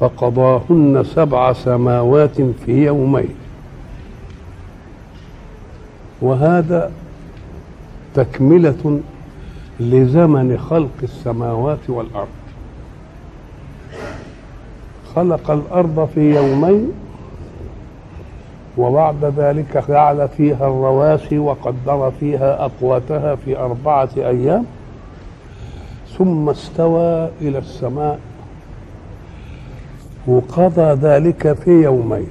[0.00, 3.34] فقضاهن سبع سماوات في يومين.
[6.22, 6.92] وهذا
[8.14, 9.00] تكملة
[9.80, 12.28] لزمن خلق السماوات والأرض.
[15.14, 16.92] خلق الأرض في يومين
[18.78, 24.64] وبعد ذلك جعل فيها الرواسي وقدر فيها أقواتها في أربعة أيام
[26.18, 28.18] ثم استوى إلى السماء
[30.28, 32.26] وقضى ذلك في يومين.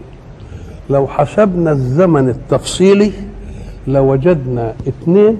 [0.90, 3.12] لو حسبنا الزمن التفصيلي
[3.88, 5.38] لوجدنا اثنين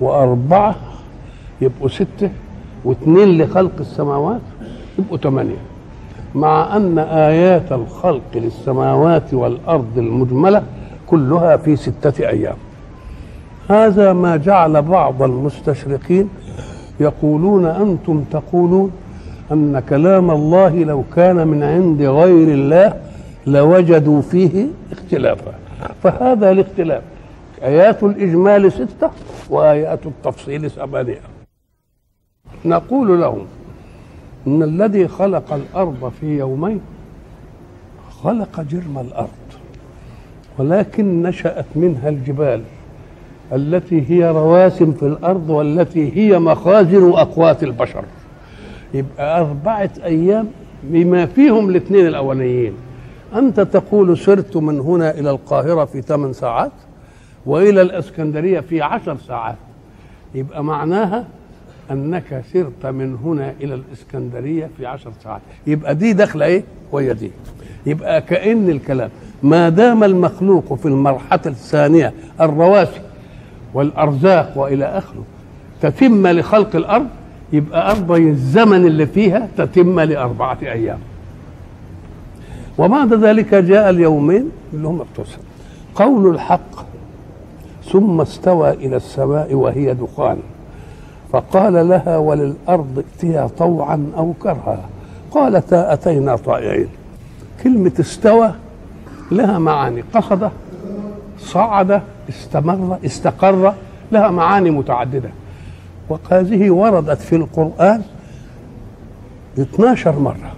[0.00, 0.74] وأربعة
[1.60, 2.30] يبقوا ستة
[2.84, 4.40] واثنين لخلق السماوات
[4.98, 5.62] يبقوا ثمانية.
[6.34, 10.62] مع أن آيات الخلق للسماوات والأرض المجملة
[11.06, 12.56] كلها في ستة أيام.
[13.68, 16.28] هذا ما جعل بعض المستشرقين
[17.00, 18.90] يقولون أنتم تقولون
[19.52, 23.00] أن كلام الله لو كان من عند غير الله
[23.46, 25.52] لوجدوا فيه اختلافا.
[26.02, 27.02] فهذا الاختلاف.
[27.62, 29.10] آيات الإجمال ستة
[29.50, 31.20] وآيات التفصيل ثمانية
[32.64, 33.46] نقول لهم
[34.46, 36.80] إن الذي خلق الأرض في يومين
[38.22, 39.28] خلق جرم الأرض
[40.58, 42.62] ولكن نشأت منها الجبال
[43.52, 48.04] التي هي رواسم في الأرض والتي هي مخازن أقوات البشر.
[48.94, 50.48] يبقى أربعة أيام
[50.82, 52.72] بما فيهم الاثنين الأولانيين.
[53.36, 56.72] أنت تقول سرت من هنا إلى القاهرة في ثمان ساعات
[57.46, 59.56] وإلى الإسكندرية في عشر ساعات.
[60.34, 61.24] يبقى معناها
[61.90, 65.40] أنك سرت من هنا إلى الإسكندرية في عشر ساعات.
[65.66, 66.62] يبقى دي داخلة إيه؟
[66.92, 67.30] وهي دي.
[67.86, 69.10] يبقى كأن الكلام
[69.42, 73.00] ما دام المخلوق في المرحلة الثانية الرواسي
[73.74, 75.24] والأرزاق وإلى آخره
[75.82, 77.06] تتم لخلق الأرض
[77.52, 80.98] يبقى أرض الزمن اللي فيها تتم لأربعة أيام.
[82.78, 85.38] وبعد ذلك جاء اليومين اللي هم اتصل
[85.94, 86.86] قول الحق
[87.92, 90.38] ثم استوى إلى السماء وهي دخان.
[91.32, 94.88] فقال لها وللأرض ائتيا طوعا أو كرها.
[95.30, 96.88] قالتا أتينا طائعين.
[97.62, 98.54] كلمة استوى
[99.30, 100.04] لها معاني.
[100.14, 100.50] قصد
[101.38, 103.74] صعد استمر استقر
[104.12, 105.30] لها معاني متعددة.
[106.10, 108.02] وهذه وردت في القرآن
[109.58, 110.52] 12 مرة.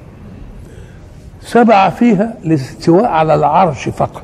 [1.42, 4.22] سبعة فيها الاستواء على العرش فقط.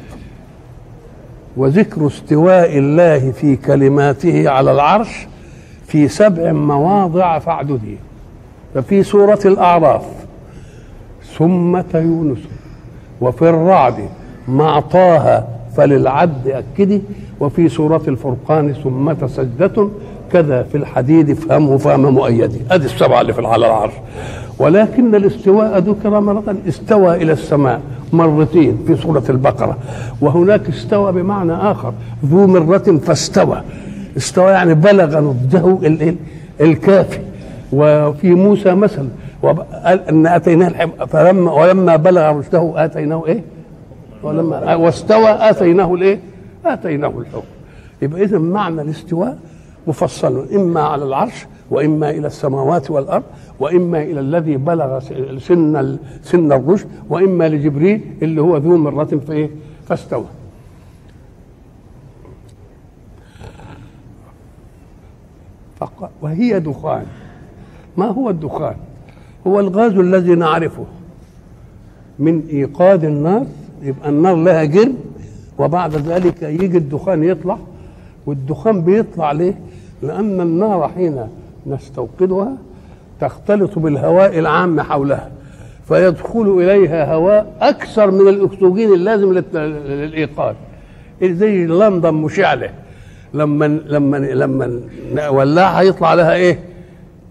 [1.56, 5.26] وذكر استواء الله في كلماته على العرش
[5.86, 7.98] في سبع مواضع فاعددي
[8.74, 10.02] ففي سورة الأعراف
[11.38, 12.38] ثم يونس
[13.20, 14.08] وفي الرعد
[14.48, 15.44] مع طه
[15.76, 17.02] فللعد أكدي
[17.40, 19.88] وفي سورة الفرقان ثم سجدة
[20.32, 23.92] كذا في الحديد فهمه فهم مؤيدي ادي السبعة اللي في على العرش.
[24.58, 27.80] ولكن الاستواء ذكر مرة استوى إلى السماء
[28.12, 29.78] مرتين في سورة البقرة.
[30.20, 31.92] وهناك استوى بمعنى آخر.
[32.24, 33.62] ذو مرة فاستوى.
[34.16, 35.78] استوى يعني بلغ نضجه
[36.60, 37.18] الكافي.
[37.72, 38.74] وفي موسى
[40.10, 43.42] إن آتيناه الحب فلما ولما بلغ رشده آتيناه إيه؟
[44.22, 46.20] ولما واستوى آتيناه الإيه؟
[46.66, 47.46] آتيناه الحكم
[48.02, 49.38] يبقى اذا معنى الاستواء
[49.86, 53.22] مفصل إما على العرش وإما إلى السماوات والأرض
[53.60, 54.98] وإما إلى الذي بلغ
[55.38, 59.50] سن سن الرشد وإما لجبريل اللي هو ذو مرة في إيه؟
[59.88, 60.24] فاستوى.
[66.22, 67.06] وهي دخان
[67.96, 68.76] ما هو الدخان؟
[69.46, 70.84] هو الغاز الذي نعرفه
[72.18, 73.46] من إيقاد النار
[73.82, 74.94] يبقى النار لها جرم
[75.58, 77.58] وبعد ذلك يجي الدخان يطلع
[78.26, 79.58] والدخان بيطلع ليه؟
[80.02, 81.18] لأن النار حين
[81.66, 82.52] نستوقدها
[83.20, 85.30] تختلط بالهواء العام حولها
[85.88, 90.56] فيدخل إليها هواء أكثر من الأكسجين اللازم للإيقاد
[91.22, 92.70] زي لندن مشعلة
[93.34, 94.80] لما لما لما
[95.14, 96.58] نولعها يطلع لها إيه؟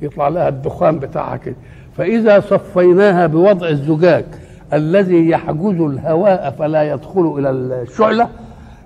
[0.01, 1.55] يطلع لها الدخان بتاعها كده.
[1.97, 4.25] فإذا صفيناها بوضع الزجاج
[4.73, 8.29] الذي يحجز الهواء فلا يدخل إلى الشعلة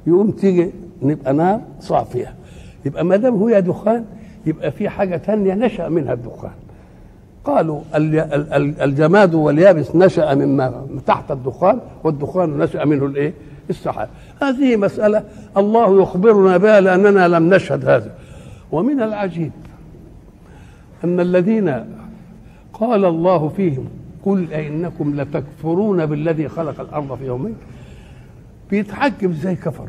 [0.08, 0.72] يقوم تيجي
[1.02, 2.34] نبقى نار صافية.
[2.86, 4.06] يبقى ما دام هي دخان
[4.46, 6.52] يبقى في حاجة تانية نشأ منها الدخان.
[7.46, 7.82] قالوا
[8.84, 13.34] الجماد واليابس نشأ مما تحت الدخان والدخان نشأ منه الإيه؟
[13.70, 14.10] السحاب.
[14.42, 15.24] هذه مسألة
[15.58, 18.16] الله يخبرنا بها لأننا لم نشهد هذا.
[18.72, 19.52] ومن العجيب
[21.04, 21.86] أن الذين
[22.74, 23.86] قال الله فيهم
[24.26, 27.56] قل أئنكم لتكفرون بالذي خلق الأرض في يومين
[28.70, 29.88] بيتعجب إزاي كفروا؟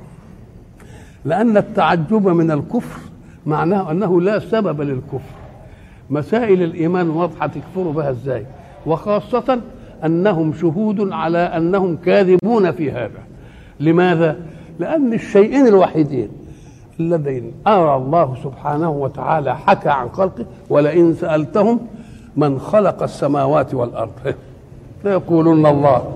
[1.24, 3.00] لأن التعجب من الكفر
[3.46, 5.34] معناه أنه لا سبب للكفر.
[6.10, 8.46] مسائل الإيمان واضحة تكفروا بها إزاي؟
[8.86, 9.60] وخاصة
[10.04, 13.20] أنهم شهود على أنهم كاذبون في هذا.
[13.80, 14.36] لماذا؟
[14.78, 16.28] لأن الشيئين الوحيدين
[17.00, 21.80] الذين أرى الله سبحانه وتعالى حكى عن خلقه ولئن سألتهم
[22.36, 24.10] من خلق السماوات والأرض.
[25.04, 26.14] ليقولون الله.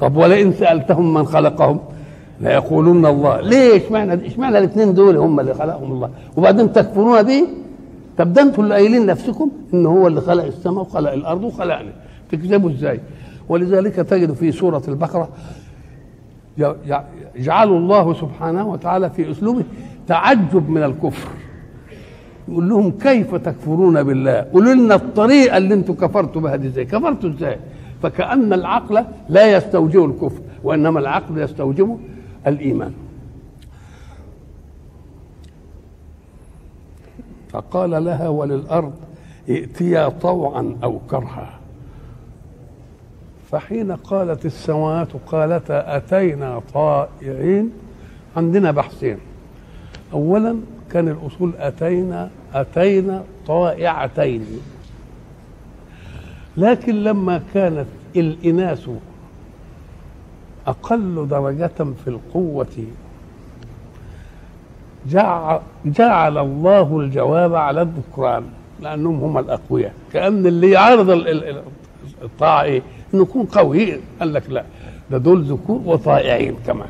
[0.00, 1.80] طب ولئن سألتهم من خلقهم؟
[2.40, 3.40] ليقولون الله.
[3.40, 7.42] ليه اشمعنى اشمعنى الاثنين دول هم اللي خلقهم الله؟ وبعدين تكفرون به؟
[8.18, 11.92] طب ده أنتوا اللي قايلين نفسكم ان هو اللي خلق السماء وخلق الأرض وخلقنا.
[12.30, 13.00] تكذبوا إزاي؟
[13.48, 15.28] ولذلك تجد في سورة البقرة
[17.36, 19.64] يجعل الله سبحانه وتعالى في أسلوبه
[20.06, 21.28] تعجب من الكفر.
[22.48, 27.30] يقول لهم كيف تكفرون بالله؟ قولوا لنا الطريقة اللي أنتم كفرتوا بها دي إزاي؟ كفرتوا
[27.30, 27.56] إزاي؟
[28.02, 31.98] فكأن العقل لا يستوجب الكفر وإنما العقل يستوجب
[32.46, 32.94] الإيمان.
[37.48, 38.92] فقال لها وللأرض
[39.48, 41.58] ائتيا طوعا أو كرها.
[43.50, 47.70] فحين قالت السماوات قالتا أتينا طائعين؟
[48.36, 49.18] عندنا بحثين.
[50.12, 50.56] أولا
[50.90, 54.46] كان الأصول أتينا أتينا طائعتين.
[56.56, 57.86] لكن لما كانت
[58.16, 58.88] الإناث
[60.66, 61.72] أقل درجة
[62.04, 62.66] في القوة.
[65.86, 68.44] جعل الله الجواب على الذكران
[68.80, 69.92] لأنهم هم الأقوياء.
[70.12, 71.10] كأن اللي يعارض
[72.22, 72.82] الطاعة إيه؟
[73.14, 74.64] إنه يكون قوي قال لك لا
[75.10, 76.88] ده دول ذكور وطائعين كمان.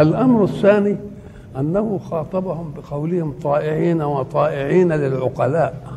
[0.00, 0.96] الأمر الثاني
[1.58, 5.92] أنه خاطبهم بقولهم طائعين وطائعين للعقلاء.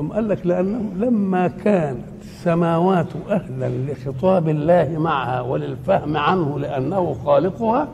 [0.00, 2.15] أم قال لك لأنهم لما كانت
[2.46, 7.88] السماوات أهلا لخطاب الله معها وللفهم عنه لأنه خالقها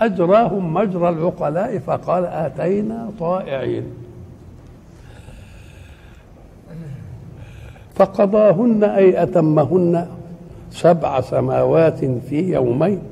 [0.00, 3.84] أجراهم مجرى العقلاء فقال آتينا طائعين.
[7.94, 10.06] فقضاهن أي أتمهن
[10.70, 13.02] سبع سماوات في يومين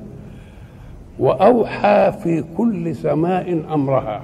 [1.19, 4.21] وأوحى في كل سماء أمرها.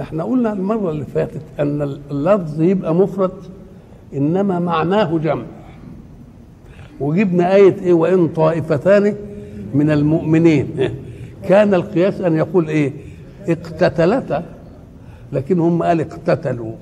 [0.00, 3.30] إحنا قلنا المرة اللي فاتت أن اللفظ يبقى مفرد.
[4.14, 5.44] إنما معناه جمع.
[7.00, 9.14] وجبنا آية إيه؟ وإن طائفتان
[9.74, 10.68] من المؤمنين.
[11.48, 12.92] كان القياس أن يقول إيه؟
[13.48, 14.42] اقتتلتا.
[15.32, 16.72] لكن هم قال اقتتلوا.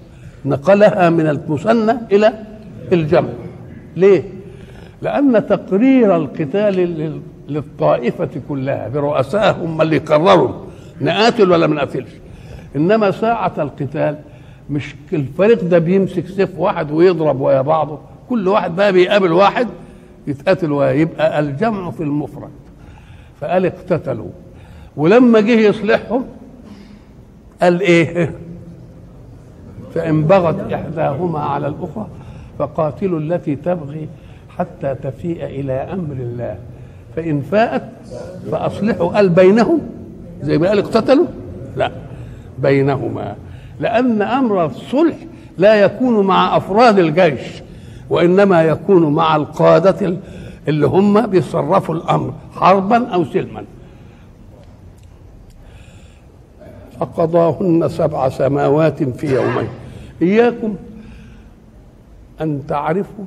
[0.45, 2.33] نقلها من المثنى إلى
[2.93, 3.29] الجمع.
[3.97, 4.23] ليه؟
[5.03, 10.53] لأن تقرير القتال للطائفة كلها برؤسائهم هم اللي قرروا.
[11.01, 12.11] نقاتل ولا ما نقاتلش.
[12.77, 14.19] إنما ساعة القتال
[14.73, 17.99] مش الفريق ده بيمسك سيف واحد ويضرب ويا بعضه.
[18.29, 19.69] كل واحد بقى بيقابل واحد
[20.27, 22.51] يتقاتل ويبقى الجمع في المفرد.
[23.41, 24.31] فقال اقتتلوا.
[24.97, 26.25] ولما جه يصلحهم
[27.63, 28.35] قال إيه؟
[29.95, 32.07] فإن بغت إحداهما على الأخرى
[32.59, 34.09] فقاتلوا التي تبغي
[34.59, 36.59] حتى تفيء إلى أمر الله.
[37.17, 37.89] فإن فاءت
[38.53, 39.09] فأصلحوا.
[39.09, 39.81] قال بينهم؟
[40.43, 41.27] زي ما قال اقتتلوا؟
[41.77, 41.91] لا
[42.59, 43.37] بينهما.
[43.83, 45.17] لأن أمر الصلح
[45.59, 47.63] لا يكون مع أفراد الجيش
[48.11, 50.17] وإنما يكون مع القادة
[50.69, 53.65] اللي هم بيصرفوا الأمر حربا أو سلما.
[57.01, 59.69] فقضاهن سبع سماوات في يومين.
[60.23, 60.75] إياكم
[62.41, 63.25] أن تعرفوا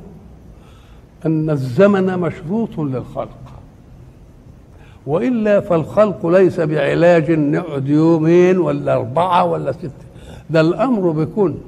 [1.26, 3.30] أن الزمن مشروط للخلق.
[5.08, 10.05] وإلا فالخلق ليس بعلاج نقعد يومين ولا أربعة ولا ستة.
[10.50, 11.62] ده الأمر بكون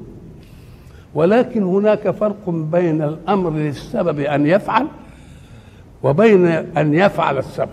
[1.16, 4.88] ولكن هناك فرق بين الأمر للسبب أن يفعل
[6.04, 7.70] وبين أن يفعل السبب.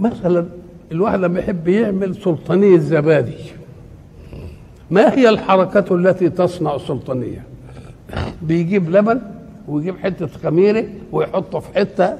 [0.00, 0.46] مثلا
[0.92, 3.34] الواحد لما يحب يعمل سلطانية زبادي
[4.90, 7.44] ما هي الحركة التي تصنع السلطانية؟
[8.42, 9.20] بيجيب لبن
[9.68, 12.14] ويجيب حتة خميرة ويحطه في حتة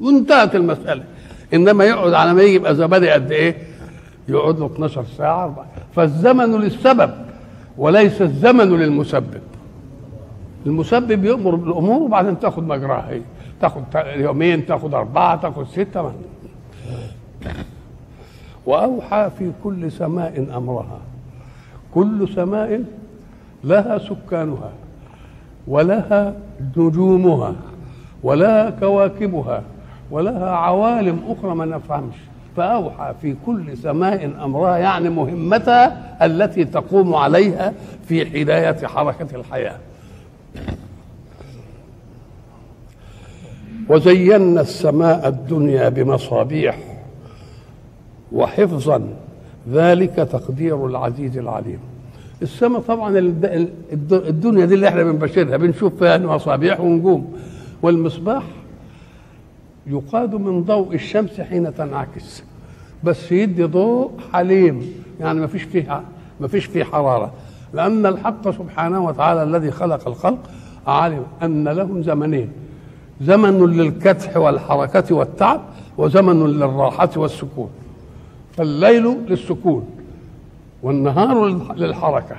[0.00, 1.04] وانتهت المسألة.
[1.54, 3.56] إنما يقعد على ما يجي يبقى زبادي قد إيه؟
[4.28, 7.10] يقعد له 12 ساعة فالزمن للسبب
[7.78, 9.40] وليس الزمن للمسبب.
[10.66, 13.20] المسبب يأمر بالأمور وبعدين تاخد مجراها هي.
[13.60, 13.82] تاخد
[14.16, 16.12] يومين تاخد أربعة تاخد ستة
[18.66, 20.98] وأوحى في كل سماء أمرها.
[21.94, 22.84] كل سماء
[23.64, 24.72] لها سكانها
[25.68, 26.34] ولها
[26.76, 27.54] نجومها
[28.22, 29.62] ولها كواكبها
[30.10, 32.16] ولها عوالم أخرى ما نفهمش.
[32.56, 37.72] فأوحى في كل سماء أمرها يعني مهمتها التي تقوم عليها
[38.08, 39.76] في حداية حركة الحياة.
[43.88, 46.78] وزينا السماء الدنيا بمصابيح
[48.32, 49.02] وحفظا
[49.72, 51.78] ذلك تقدير العزيز العليم.
[52.42, 53.18] السماء طبعا
[54.12, 57.32] الدنيا دي اللي إحنا بنبشرها بنشوف فيها مصابيح ونجوم
[57.82, 58.42] والمصباح
[59.86, 62.42] يقاد من ضوء الشمس حين تنعكس.
[63.04, 66.02] بس يدي ضوء حليم يعني ما فيش فيه
[66.40, 67.32] ما فيش فيه حرارة.
[67.74, 70.38] لأن الحق سبحانه وتعالى الذي خلق الخلق
[70.86, 72.52] علم أن لهم زمنين.
[73.20, 75.60] زمن للكدح والحركة والتعب
[75.98, 77.70] وزمن للراحة والسكون.
[78.56, 79.88] فالليل للسكون
[80.82, 82.36] والنهار للحركة.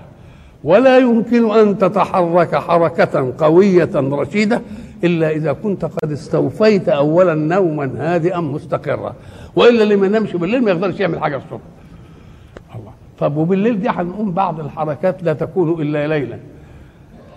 [0.64, 4.62] ولا يمكن أن تتحرك حركة قوية رشيدة
[5.04, 9.16] إلا إذا كنت قد استوفيت اولا نوما هادئا مستقرا.
[9.56, 11.62] وإلا اللي ما ينامش بالليل ما يقدرش يعمل حاجة الصبح.
[12.76, 12.92] الله.
[13.20, 16.38] طب وبالليل دي هنقوم بعض الحركات لا تكون إلا ليلا.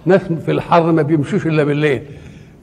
[0.06, 2.02] ناس في الحر ما بيمشوش إلا بالليل.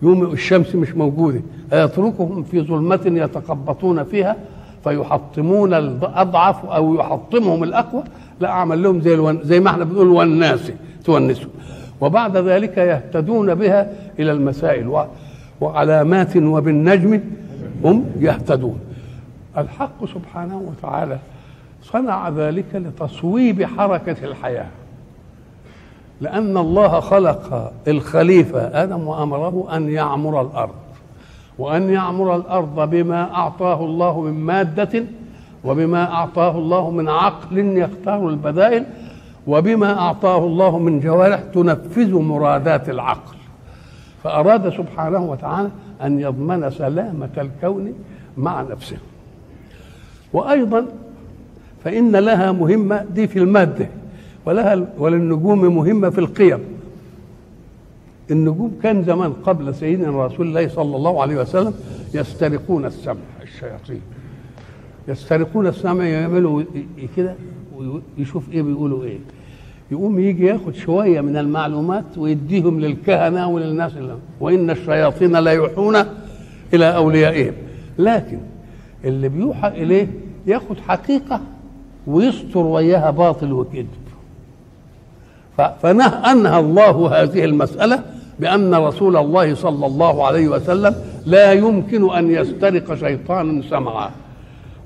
[0.01, 1.41] يوم الشمس مش موجودة.
[1.73, 4.35] أيتركهم في ظلمة يتقبطون فيها
[4.83, 8.03] فيحطمون الأضعف أو يحطمهم الأقوى.
[8.39, 9.39] لا أعمل لهم زي الون...
[9.43, 10.71] زي ما إحنا بنقول والناس
[11.05, 11.49] تونسوا.
[12.01, 15.05] وبعد ذلك يهتدون بها إلى المسائل.
[15.61, 17.21] وعلامات وبالنجم
[17.83, 18.79] هم يهتدون
[19.57, 21.17] الحق سبحانه وتعالى
[21.83, 24.67] صنع ذلك لتصويب حركة الحياة
[26.21, 30.75] لأن الله خلق الخليفة آدم وأمره أن يعمر الأرض
[31.59, 35.03] وأن يعمر الأرض بما أعطاه الله من مادة
[35.63, 38.85] وبما أعطاه الله من عقل يختار البدائل
[39.47, 43.37] وبما أعطاه الله من جوارح تنفذ مرادات العقل.
[44.23, 45.69] فأراد سبحانه وتعالى
[46.01, 47.93] أن يضمن سلامة الكون
[48.37, 48.97] مع نفسه.
[50.33, 50.85] وأيضا
[51.83, 53.87] فإن لها مهمة دي في المادة
[54.45, 56.59] ولها وللنجوم مهمة في القيم.
[58.31, 61.73] النجوم كان زمان قبل سيدنا رسول الله صلى الله عليه وسلم
[62.13, 64.01] يسترقون السمع الشياطين.
[65.07, 66.63] يسترقون السمع يعملوا
[67.17, 67.35] كده؟
[67.77, 69.17] ويشوف إيه بيقولوا إيه.
[69.91, 75.95] يقوم يجي ياخد شوية من المعلومات ويديهم للكهنة وللناس اللي وإن الشياطين لا يوحون
[76.73, 77.53] إلى أوليائهم.
[77.99, 78.37] لكن
[79.05, 80.07] اللي بيوحى إليه
[80.47, 81.41] ياخد حقيقة
[82.07, 83.87] ويستر وياها باطل وكذب.
[85.81, 88.03] فنهى الله هذه المسألة
[88.39, 94.09] بأن رسول الله صلى الله عليه وسلم لا يمكن أن يسترق شيطانا سمعا.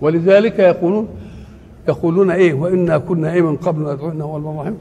[0.01, 1.07] ولذلك يقولون
[1.87, 4.77] يقولون إيه؟ وإنا كنا إيه من قبل ندعوه هو الرحيم.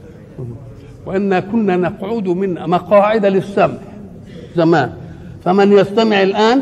[1.05, 3.77] وإنا كنا نقعد من مقاعد للسمع.
[4.55, 4.93] زمان.
[5.43, 6.61] فمن يستمع الآن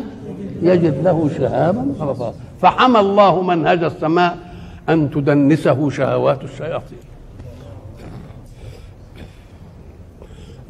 [0.62, 4.38] يجد له شهابا رصاصا فحمى الله منهج السماء
[4.90, 6.98] أن تدنسه شهوات الشياطين.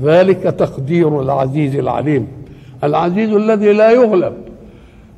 [0.02, 2.28] ذلك تقدير العزيز العليم.
[2.84, 4.34] العزيز الذي لا يغلب.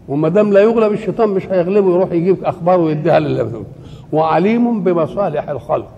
[0.08, 3.64] وما دام لا يغلب الشيطان مش هيغلبه يروح يجيب أخبار ويديها لله
[4.12, 5.92] وعليم بمصالح الخلق.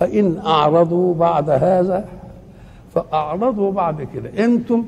[0.00, 2.04] فإن أعرضوا بعد هذا
[2.94, 4.44] فأعرضوا بعد كده.
[4.44, 4.84] أنتم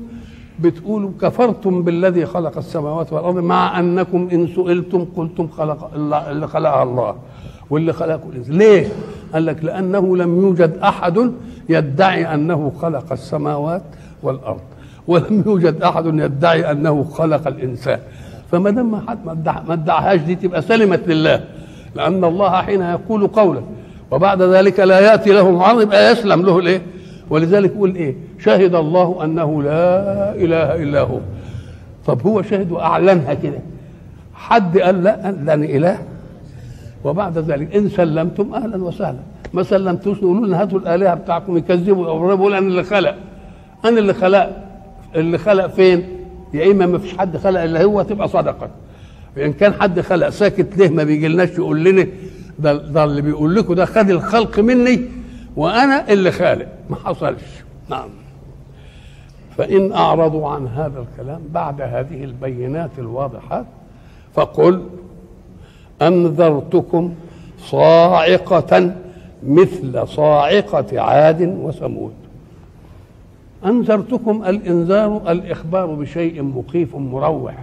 [0.59, 5.91] بتقولوا كفرتم بالذي خلق السماوات والأرض مع أنكم إن سئلتم قلتم خلق
[6.29, 7.15] اللي خلقها الله
[7.69, 8.87] واللي خلقه الانسان ليه؟
[9.33, 11.31] قال لك لأنه لم يوجد أحد
[11.69, 13.83] يدعي أنه خلق السماوات
[14.23, 14.61] والأرض
[15.07, 17.99] ولم يوجد أحد يدعي أنه خلق الإنسان.
[18.51, 19.25] فما دام ما حد
[19.67, 21.43] ما ادعاهاش دي تبقى سلمت لله.
[21.95, 23.61] لأن الله حين يقول قولا
[24.11, 26.81] وبعد ذلك لا يأتي له معارض يبقى يسلم له الإيه؟
[27.29, 31.19] ولذلك يقول إيه؟ شهد الله أنه لا إله إلا هو.
[32.07, 33.59] طب هو شهد وأعلنها كده.
[34.33, 35.97] حد قال لا؟ لاني إله.
[37.03, 39.19] وبعد ذلك إن سلمتم أهلا وسهلا.
[39.53, 43.15] ما سلمتوش يقولوا لنا هاتوا الآلهة بتاعكم يكذبوا يقول أنا اللي خلق.
[43.85, 44.49] أنا اللي خلق.
[45.15, 46.03] اللي خلق فين؟
[46.53, 48.69] يا إما ما فيش حد خلق إلا هو تبقى صدقة.
[49.37, 52.07] إن كان حد خلق ساكت ليه ما بيجيلناش يقول لنا؟
[52.59, 55.01] ده, ده اللي بيقول لكم ده خد الخلق مني
[55.55, 56.67] وأنا اللي خالق.
[56.89, 57.41] ما حصلش.
[57.89, 58.09] نعم.
[59.57, 63.65] فإن أعرضوا عن هذا الكلام بعد هذه البينات الواضحات
[64.33, 64.83] فقل
[66.01, 67.13] أنذرتكم
[67.59, 68.91] صاعقة
[69.43, 72.13] مثل صاعقة عاد وثمود.
[73.65, 77.53] أنذرتكم الإنذار الاخبار بشيء مخيف مروع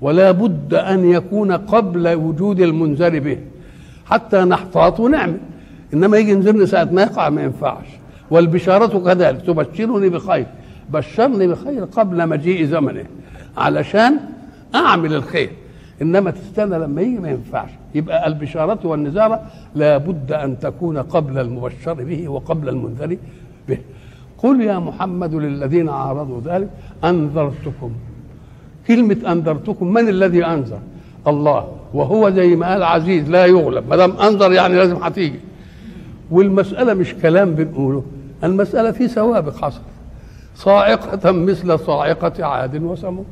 [0.00, 3.38] ولا بد أن يكون قبل وجود المنذر به.
[4.06, 5.38] حتى نحتاط ونعمل.
[5.94, 7.86] إنما يجي ينذرني ساعة ما يقع ما ينفعش.
[8.30, 9.42] والبشارة كذلك.
[9.42, 10.46] تبشرني بخير.
[10.90, 13.04] بشرني بخير قبل مجيء زمنه.
[13.56, 14.18] علشان
[14.74, 15.50] أعمل الخير.
[16.02, 17.70] إنما تستنى لما يجي ما ينفعش.
[17.94, 19.42] يبقى البشارة والنزارة
[19.74, 23.16] لابد أن تكون قبل المبشر به وقبل المنذر
[23.68, 23.78] به.
[24.38, 26.68] قل يا محمد للذين عارضوا ذلك
[27.04, 27.92] أنذرتكم.
[28.88, 30.80] كلمة أنذرتكم من الذي أنذر؟
[31.26, 31.68] الله.
[31.94, 33.88] وهو زي ما قال عزيز لا يغلب.
[33.88, 35.40] ما دام أنذر يعني لازم هتيجي.
[36.30, 38.04] والمسألة مش كلام بنقوله
[38.44, 39.80] المسألة في سوابق حصل
[40.54, 43.26] صاعقة مثل صاعقة عاد وثمود.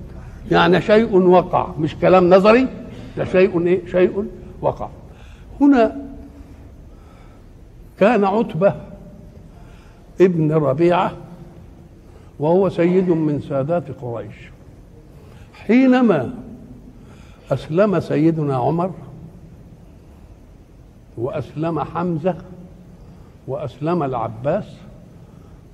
[0.50, 2.66] يعني شيء وقع مش كلام نظري
[3.16, 4.24] ده شيء إيه؟ شيء
[4.60, 4.88] وقع.
[5.60, 5.96] هنا
[8.00, 8.74] كان عتبة
[10.20, 11.12] ابن ربيعة
[12.38, 14.53] وهو سيد من سادات قريش.
[15.66, 16.34] حينما
[17.52, 18.90] أسلم سيدنا عمر
[21.18, 22.34] وأسلم حمزة
[23.48, 24.64] وأسلم العباس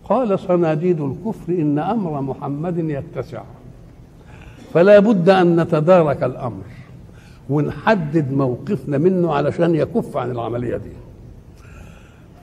[0.05, 3.43] قال صناديد الكفر إن أمر محمد يتسع.
[4.75, 6.63] فلا بد أن نتدارك الأمر
[7.51, 10.91] ونحدد موقفنا منه علشان يكف عن العملية دي.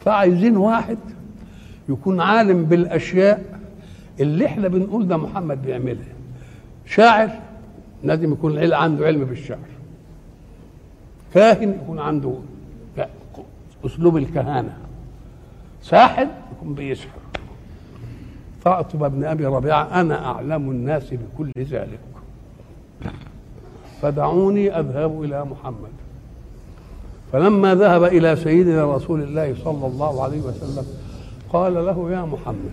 [0.06, 0.98] فعايزين واحد
[1.90, 3.60] يكون عالم بالأشياء
[4.20, 6.17] اللي إحنا بنقول ده محمد بيعملها.
[6.88, 7.30] شاعر
[8.04, 9.58] لازم يكون عنده علم بالشعر.
[11.34, 12.34] كاهن يكون عنده
[13.86, 14.78] أسلوب الكهانة.
[15.82, 17.20] ساحر يكون بيسحر.
[18.64, 22.00] فاعتب بن أبي ربيعة أنا أعلم الناس بكل ذلك.
[24.02, 25.90] فدعوني أذهب إلى محمد.
[27.32, 30.86] فلما ذهب إلى سيدنا رسول الله صلى الله عليه وسلم
[31.50, 32.72] قال له يا محمد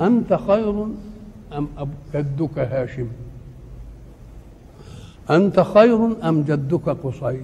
[0.00, 0.86] أنت خير
[1.52, 1.68] أم
[2.14, 3.06] جدك هاشم.
[5.30, 7.40] أنت خير أم جدك قصي؟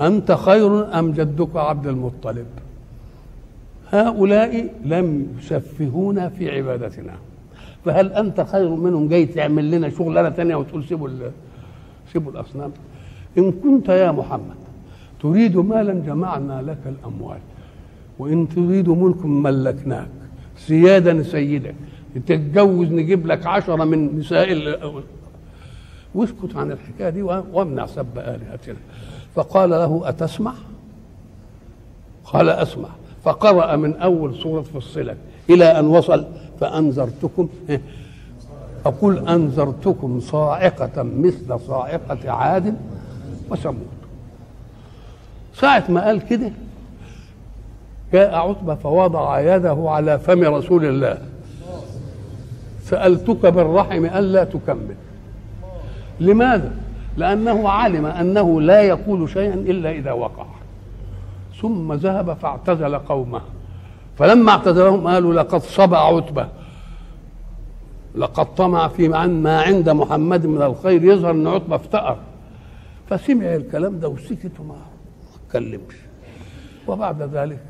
[0.00, 2.46] أنت خير أم جدك عبد المطلب؟
[3.90, 7.14] هؤلاء لم يسفهونا في عبادتنا.
[7.84, 11.10] فهل أنت خير منهم؟ جاي تعمل لنا شغلانة ثانية وتقول سيبوا
[12.12, 12.70] سيبوا الأصنام.
[13.38, 14.56] إن كنت يا محمد
[15.22, 17.38] تريد مالا جمعنا لك الأموال
[18.18, 20.08] وإن تريد ملك ملكناك
[20.56, 21.74] سيادا سيدك.
[22.14, 24.78] تتجوز نجيب لك عشرة من نساء
[26.14, 28.76] واسكت عن الحكاية دي وامنع سب آلهتنا.
[29.34, 30.52] فقال له أتسمع؟
[32.24, 32.88] قال أسمع.
[33.24, 35.16] فقرأ من أول سورة فصلت
[35.50, 36.26] إلى أن وصل
[36.60, 37.48] فأنذرتكم.
[38.86, 42.76] أقول أنذرتكم صاعقة مثل صاعقة عاد
[43.50, 43.88] وثمود.
[45.54, 46.52] ساعة ما قال كده
[48.12, 51.18] جاء عتبة فوضع يده على فم رسول الله.
[52.90, 54.96] سألتك بالرحم ألا تكمل.
[56.20, 56.72] لماذا؟
[57.16, 60.46] لأنه علم أنه لا يقول شيئا إلا إذا وقع.
[61.60, 63.40] ثم ذهب فاعتزل قومه.
[64.18, 66.48] فلما اعتزلهم قالوا لقد صبع عتبة.
[68.14, 71.04] لقد طمع في ما عند محمد من الخير.
[71.04, 72.16] يظهر أن عتبة افتقر
[73.08, 74.76] فسمع الكلام ده وسكت وما
[75.46, 75.94] أتكلمش.
[76.86, 77.64] وبعد ذلك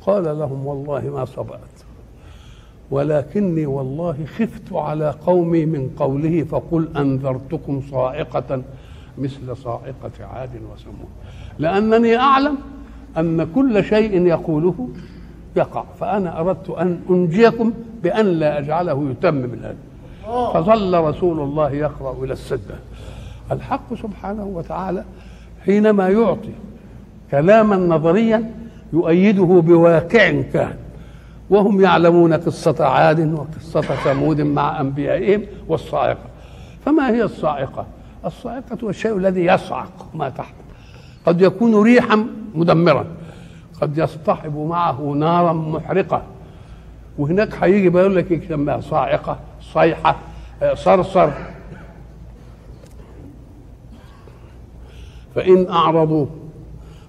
[0.00, 1.75] قال لهم والله ما صبأت.
[2.90, 8.62] ولكني والله خفت على قومي من قوله فقل أنذرتكم صاعقة
[9.18, 11.08] مثل صاعقة عاد وثمود.
[11.58, 12.56] لأنني أعلم
[13.18, 14.88] أن كل شيء يقوله
[15.56, 17.72] يقع فأنا أردت أن أنجيكم
[18.02, 19.76] بأن لا أجعله يتمم الآن
[20.54, 22.74] فظل رسول الله يقرأ إلى السدة
[23.52, 25.04] الحق سبحانه وتعالى
[25.64, 26.52] حينما يعطي
[27.30, 28.50] كلاما نظريا
[28.92, 30.76] يؤيده بواقع كان.
[31.50, 36.24] وهم يعلمون قصة عاد وقصة ثمود مع أنبيائهم والصاعقة.
[36.84, 37.86] فما هي الصاعقة؟
[38.24, 40.54] الصاعقة هو الشيء الذي يصعق ما تحت.
[41.26, 43.06] قد يكون ريحا مدمرا.
[43.80, 46.22] قد يصطحب معه نارا محرقة
[47.18, 50.16] وهناك هيجي بيقول لك يسميها صاعقة؟ صيحة
[50.74, 51.30] صرصر.
[55.34, 56.26] فإن أعرضوا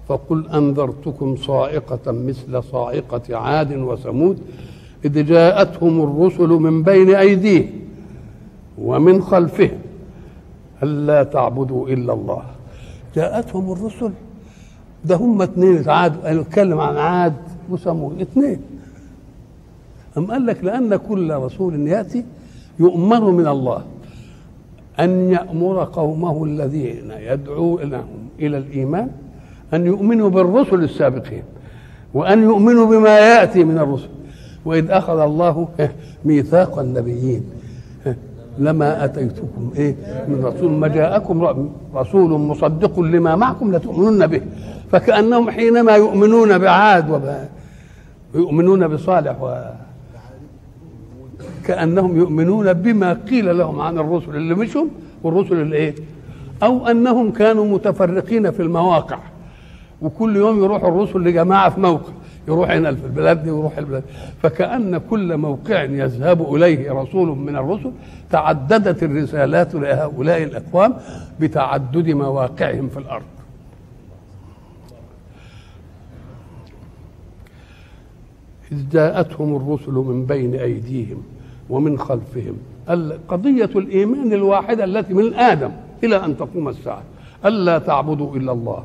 [0.08, 4.38] فقل أنذرتكم صاعقة مثل صاعقة عاد وثمود
[5.04, 7.70] إذ جاءتهم الرسل من بين أيديهم
[8.78, 9.78] ومن خلفهم
[10.82, 12.42] ألا تعبدوا إلا الله.
[13.16, 14.12] جاءتهم الرسل.
[15.04, 17.34] ده هم اثنين عاد قالوا اتكلم عن عاد
[17.70, 18.60] وثمود اثنين.
[20.16, 22.24] أم قال لك لأن كل رسول يأتي
[22.78, 23.82] يؤمر من الله.
[25.00, 29.10] أن يأمر قومه الذين يدعو لهم إلى الإيمان
[29.74, 31.42] أن يؤمنوا بالرسل السابقين
[32.14, 34.08] وأن يؤمنوا بما يأتي من الرسل.
[34.64, 35.68] وإذ أخذ الله
[36.24, 37.44] ميثاق النبيين.
[38.58, 39.96] لما أتيتكم إيه؟
[40.28, 44.40] من رسول ما جاءكم رسول مصدق لما معكم لتؤمنون به.
[44.92, 47.48] فكأنهم حينما يؤمنون بعاد
[48.34, 49.64] يؤمنون بصالح و
[51.64, 54.84] كأنهم يؤمنون بما قيل لهم عن الرسل اللي مشوا
[55.22, 55.94] والرسل اللي إيه؟
[56.62, 59.18] أو أنهم كانوا متفرقين في المواقع.
[60.02, 62.12] وكل يوم يروح الرسل لجماعة في موقع
[62.48, 64.02] يروح هنا في البلاد دي ويروح البلاد
[64.42, 67.92] فكأن كل موقع يذهب إليه رسول من الرسل
[68.30, 70.94] تعددت الرسالات لهؤلاء الأقوام
[71.40, 73.24] بتعدد مواقعهم في الأرض.
[78.72, 81.22] إذ جاءتهم الرسل من بين أيديهم
[81.70, 82.56] ومن خلفهم.
[83.28, 85.70] قضية الإيمان الواحدة التي من آدم
[86.04, 87.02] إلى أن تقوم الساعة.
[87.44, 88.84] ألا تعبدوا إلا الله.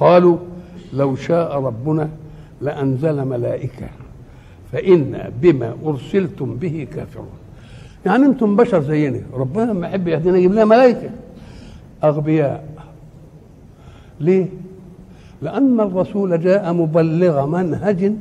[0.00, 0.36] قالوا
[0.92, 2.08] لو شاء ربنا
[2.60, 3.86] لأنزل ملائكة
[4.72, 7.28] فإنا بما أرسلتم به كافرون.
[8.06, 11.10] يعني أنتم بشر زينا ربنا لما يحب يهدينا يجيب لنا ملائكة.
[12.04, 12.68] أغبياء.
[14.20, 14.46] ليه؟
[15.42, 18.12] لأن الرسول جاء مبلغ منهج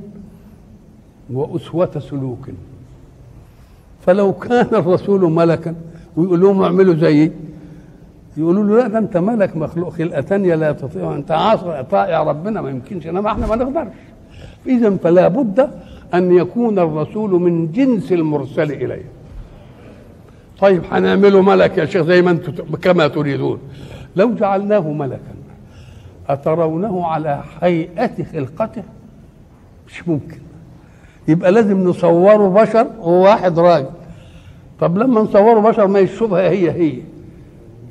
[1.34, 2.50] وأسوة سلوك.
[4.06, 5.76] فلو كان الرسول ملكا
[6.18, 7.32] ويقول لهم اعملوا زيي
[8.38, 11.16] يقولوا له لا ده انت ملك مخلوق؟ خلقه ثانية لا تطيع.
[11.16, 13.08] انت عاصر طائع ربنا ما يمكنش.
[13.08, 13.88] إنما إحنا ما نقدرش.
[14.68, 15.70] اذا فلا بد
[16.14, 19.06] أن يكون الرسول من جنس المرسل إليه.
[20.60, 23.60] طيب هنعمله ملك يا شيخ زي ما أنتم كما تريدون.
[24.16, 25.38] لو جعلناه ملكا
[26.30, 28.84] أترونه على هيئة خلقته؟
[29.88, 30.38] مش ممكن.
[31.28, 33.90] يبقى لازم نصوره بشر؟ وواحد راجل.
[34.80, 37.02] طب لما نصوره بشر ما يشوفها هي هي.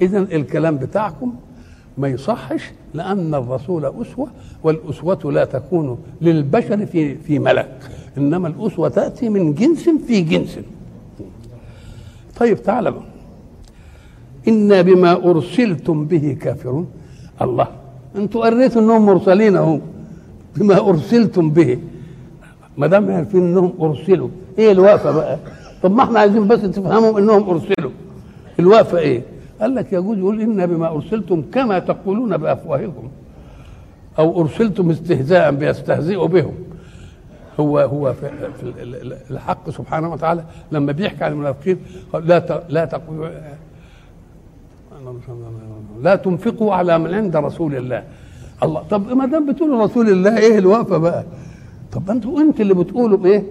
[0.02, 1.34] اذا الكلام بتاعكم
[1.98, 2.62] ما يصحش
[2.94, 4.28] لأن الرسول أسوة
[4.62, 7.78] والأسوة لا تكون للبشر في في ملك
[8.18, 10.58] إنما الأسوة تأتي من جنس في جنس.
[12.40, 13.00] طيب تعلموا
[14.48, 16.88] إنا بما أرسلتم به كافرون.
[17.42, 17.66] الله
[18.16, 19.80] أنتوا قريتوا إنهم مرسلين أهو.
[20.56, 21.78] بما أرسلتم به.
[22.76, 24.28] ما دام عارفين إنهم أرسلوا.
[24.58, 25.38] إيه الوقفه بقى؟
[25.82, 27.90] طب ما إحنا عايزين بس تفهموا إنهم أرسلوا.
[28.58, 29.22] الوقفه إيه؟
[29.60, 33.08] قال لك يجوز يقول إن بما أرسلتم كما تقولون بأفواهكم.
[34.18, 36.54] أو أرسلتم استهزاء بيستهزئوا بهم.
[37.60, 38.30] هو هو في,
[39.30, 41.78] الحق سبحانه وتعالى لما بيحكي عن المنافقين
[42.14, 43.28] لا لا تقولوا
[46.02, 48.04] لا تنفقوا على من عند رسول الله.
[48.62, 51.24] الله طب ما دام بتقولوا رسول الله إيه الوقفة بقى؟
[51.92, 53.42] طب أنتوا أنت اللي بتقولوا إيه؟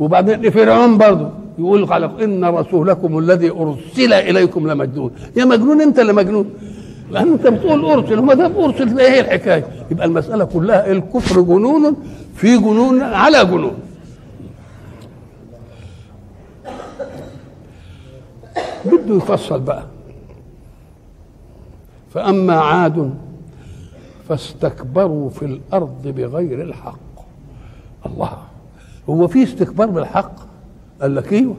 [0.00, 5.10] وبعدين فرعون برضه يقول خلق إن رسولكم الذي أرسل إليكم لمجنون.
[5.36, 6.50] يا مجنون أنت اللي مجنون.
[7.10, 11.96] لأن أنت بتقول أرسل وما دام ارسل إيه هي الحكاية؟ يبقى المسألة كلها الكفر جنون
[12.34, 13.74] في جنون على جنون.
[18.84, 19.82] بده يفصل بقى.
[22.14, 23.14] فأما عاد
[24.28, 26.98] فاستكبروا في الأرض بغير الحق.
[28.06, 28.38] الله
[29.10, 30.32] هو في استكبار بالحق
[31.02, 31.56] قال لك أيوه.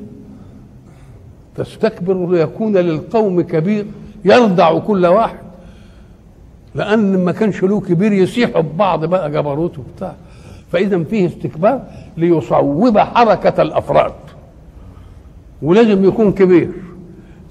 [1.55, 3.86] تستكبر ليكون للقوم كبير
[4.25, 5.45] يرضع كل واحد.
[6.75, 10.13] لأن ما كانش له كبير يسيحوا ببعض بقى جبروت وبتاع.
[10.71, 11.81] فإذا فيه استكبار
[12.17, 14.13] ليصوب حركة الأفراد.
[15.62, 16.69] ولازم يكون كبير.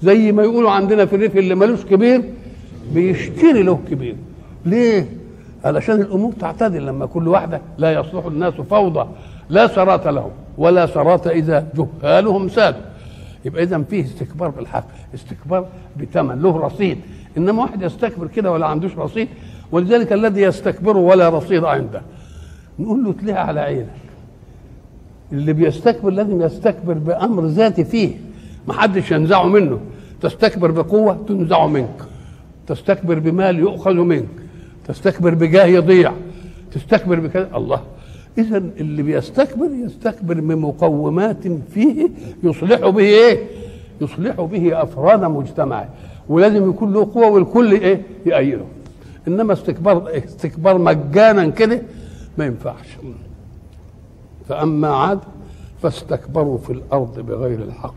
[0.01, 2.23] زي ما يقولوا عندنا في الريف اللي ملوش كبير
[2.93, 4.15] بيشتري له كبير.
[4.65, 5.09] ليه؟
[5.65, 9.07] علشان الأمور تعتدل لما كل واحدة لا يصلح الناس فوضى.
[9.49, 12.81] لا سرات لهم ولا سرات إذا جهالهم سادوا
[13.45, 16.97] يبقى اذا فيه استكبار بالحق استكبار بثمن له رصيد.
[17.37, 19.27] إنما واحد يستكبر كده ولا عندوش رصيد
[19.71, 22.01] ولذلك الذي يستكبر ولا رصيد عنده.
[22.79, 23.89] نقول له تلاقي على عينك.
[25.31, 28.15] اللي بيستكبر لازم يستكبر بأمر ذاتي فيه.
[28.67, 29.79] ما حدش ينزعه منه.
[30.21, 32.01] تستكبر بقوة تنزع منك.
[32.67, 34.29] تستكبر بمال يؤخذ منك.
[34.87, 36.11] تستكبر بجاه يضيع.
[36.71, 37.49] تستكبر بكذا.
[37.55, 37.81] الله.
[38.37, 42.09] اذا اللي بيستكبر يستكبر بمقومات فيه
[42.43, 43.47] يصلح به إيه؟
[44.01, 45.89] يصلح به أفراد مجتمعه
[46.29, 48.65] ولازم يكون له قوة والكل إيه؟ يأيده.
[49.27, 51.81] إنما استكبار استكبار مجانا كده
[52.37, 52.87] ما ينفعش.
[54.49, 55.19] فأما عاد
[55.81, 57.93] فاستكبروا في الأرض بغير الحق.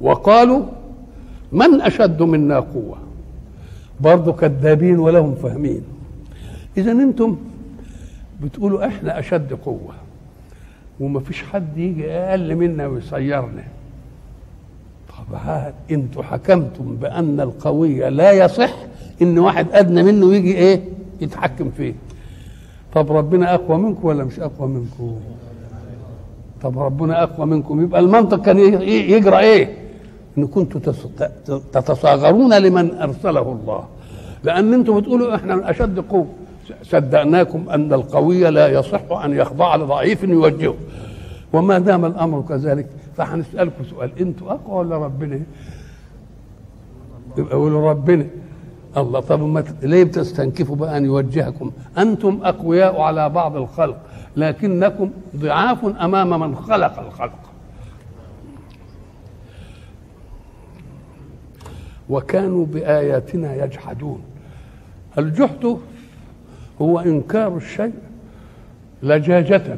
[0.00, 0.62] وقالوا
[1.52, 2.98] من أشد منا قوة؟
[4.00, 5.82] برضه كذابين ولهم فاهمين.
[6.76, 7.36] اذا أنتم
[8.42, 9.94] بتقولوا إحنا أشد قوة.
[11.00, 13.64] وما فيش حد يجي أقل منا ويصيرنا.
[15.08, 15.36] طب
[15.90, 18.74] أنتوا حكمتم بأن القوي لا يصح
[19.22, 20.80] إن واحد أدنى منه يجي إيه
[21.20, 21.94] يتحكم فيه.
[22.94, 25.20] طب ربنا أقوى منكم ولا مش أقوى منكم؟
[26.62, 27.82] طب ربنا أقوى منكم.
[27.82, 29.74] يبقى المنطق كان يجرى إيه؟
[30.38, 30.80] إن كنتم
[31.72, 33.84] تتصاغرون لمن أرسله الله.
[34.44, 36.26] لأن أنتم بتقولوا إحنا أشد قوة.
[36.82, 40.74] صدقناكم أن القوي لا يصح أن يخضع لضعيف يوجهه.
[41.52, 44.10] وما دام الأمر كذلك فهنسالكم سؤال.
[44.20, 45.40] أنتوا أقوى ولا ربنا؟
[47.38, 48.26] يبقى قولوا ربنا.
[48.96, 53.96] الله طب ما ليه بتستنكفوا بقى أن يوجهكم؟ أنتم أقوياء على بعض الخلق
[54.36, 57.38] لكنكم ضعاف أمام من خلق الخلق.
[62.08, 64.20] وكانوا بآياتنا يجحدون.
[65.18, 65.76] الجحد
[66.80, 67.92] هو إنكار الشيء
[69.02, 69.76] لجاجة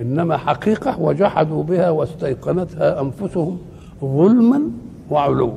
[0.00, 3.58] إنما حقيقة وجحدوا بها واستيقنتها أنفسهم
[4.00, 4.62] ظلما
[5.10, 5.52] وعلوا.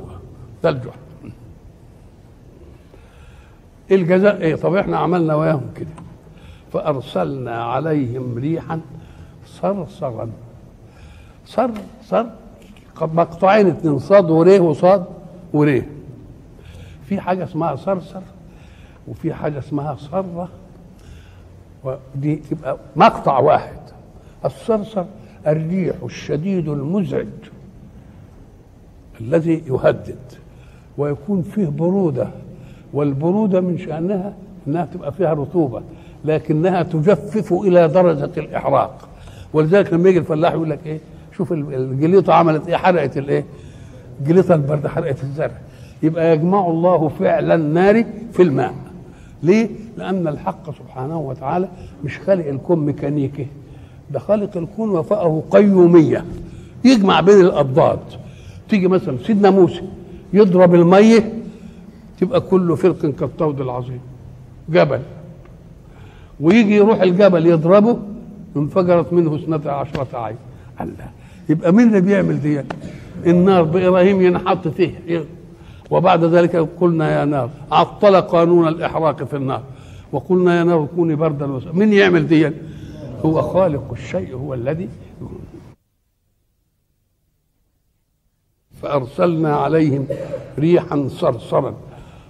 [0.62, 0.98] ده الجحد
[3.90, 5.88] الجزاء إيه طب إحنا عملنا وياهم كده.
[6.72, 8.80] فأرسلنا عليهم ريحا
[9.46, 10.30] صرصرا.
[11.46, 11.70] صر
[12.04, 12.26] صر
[13.00, 15.04] مقطوعين اتنين صاد وريه وصاد
[15.52, 15.86] وريه.
[17.04, 18.20] في حاجة اسمها صرصر؟
[19.08, 20.48] وفي حاجة اسمها صرة.
[21.84, 23.78] ودي تبقى مقطع واحد.
[24.44, 25.04] الصرصر
[25.46, 27.26] الريح الشديد المزعج
[29.20, 30.18] الذي يهدد
[30.98, 32.28] ويكون فيه برودة
[32.92, 34.34] والبرودة من شأنها
[34.66, 35.82] إنها تبقى فيها رطوبة
[36.24, 39.08] لكنها تجفف إلى درجة الإحراق.
[39.52, 40.98] ولذلك لما يجي الفلاح يقول لك إيه
[41.36, 43.44] شوف الجليطة عملت إيه حرقت الايه
[44.26, 45.58] جليطة البرد حرقت الزرع.
[46.02, 48.74] يبقى يجمع الله فعل النار في الماء.
[49.42, 51.68] ليه؟ لأن الحق سبحانه وتعالى
[52.04, 53.46] مش خالق الكون ميكانيكي
[54.10, 56.24] ده خالق الكون وفقه قيومية.
[56.84, 57.98] يجمع بين الاضداد
[58.68, 59.82] تيجي مثلا سيدنا موسى
[60.32, 61.32] يضرب المية
[62.20, 64.00] تبقى كل فرق كالطود العظيم.
[64.68, 65.00] جبل.
[66.40, 67.98] ويجي يروح الجبل يضربه
[68.56, 70.36] انفجرت منه اثنتا عشرة عين.
[70.80, 71.10] الله.
[71.48, 72.60] يبقى مين اللي بيعمل دي
[73.26, 74.90] النار بإبراهيم ينحط فيه
[75.92, 79.62] وبعد ذلك قلنا يا نار عطل قانون الإحراق في النار.
[80.12, 82.52] وقلنا يا نار كوني بردا وسلام مين يعمل دي
[83.24, 84.88] هو خالق الشيء هو الذي
[88.82, 90.06] فأرسلنا عليهم
[90.58, 91.74] ريحا صرصرا.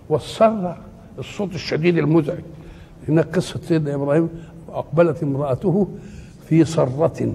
[0.08, 0.76] والصرة
[1.18, 2.44] الصوت الشديد المزعج.
[3.08, 4.28] هناك قصة سيدنا إبراهيم
[4.68, 5.88] أقبلت امرأته
[6.48, 7.32] في صرة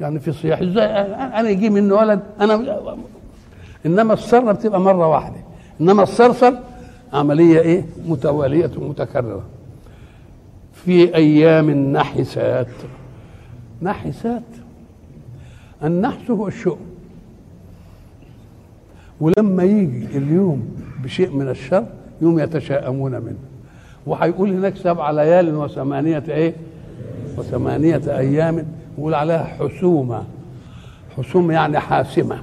[0.00, 0.60] يعني في صياح.
[0.60, 2.82] إزاي؟ أنا يجي مني ولد أنا
[3.86, 5.51] إنما السره بتبقى مرة واحدة.
[5.80, 6.52] إنما الصرصر
[7.12, 9.42] عملية إيه؟ متوالية متكررة.
[10.72, 12.66] في أيام نحسات
[13.82, 14.42] نحسات.
[15.84, 16.78] النحس هو الشؤم.
[19.20, 20.68] ولما يجي اليوم
[21.04, 21.86] بشيء من الشر
[22.20, 23.38] يوم يتشاءمون منه.
[24.06, 26.54] وهيقول هناك سبع ليال وثمانية إيه؟
[27.38, 28.66] وثمانية أيام
[28.98, 30.24] يقول عليها حسومة.
[31.16, 32.38] حسومة يعني حاسمة.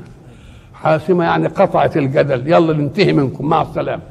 [0.83, 2.47] حاسمة يعني قطعت الجدل.
[2.47, 3.45] يلا ننتهي منكم.
[3.45, 4.01] مع السلامة.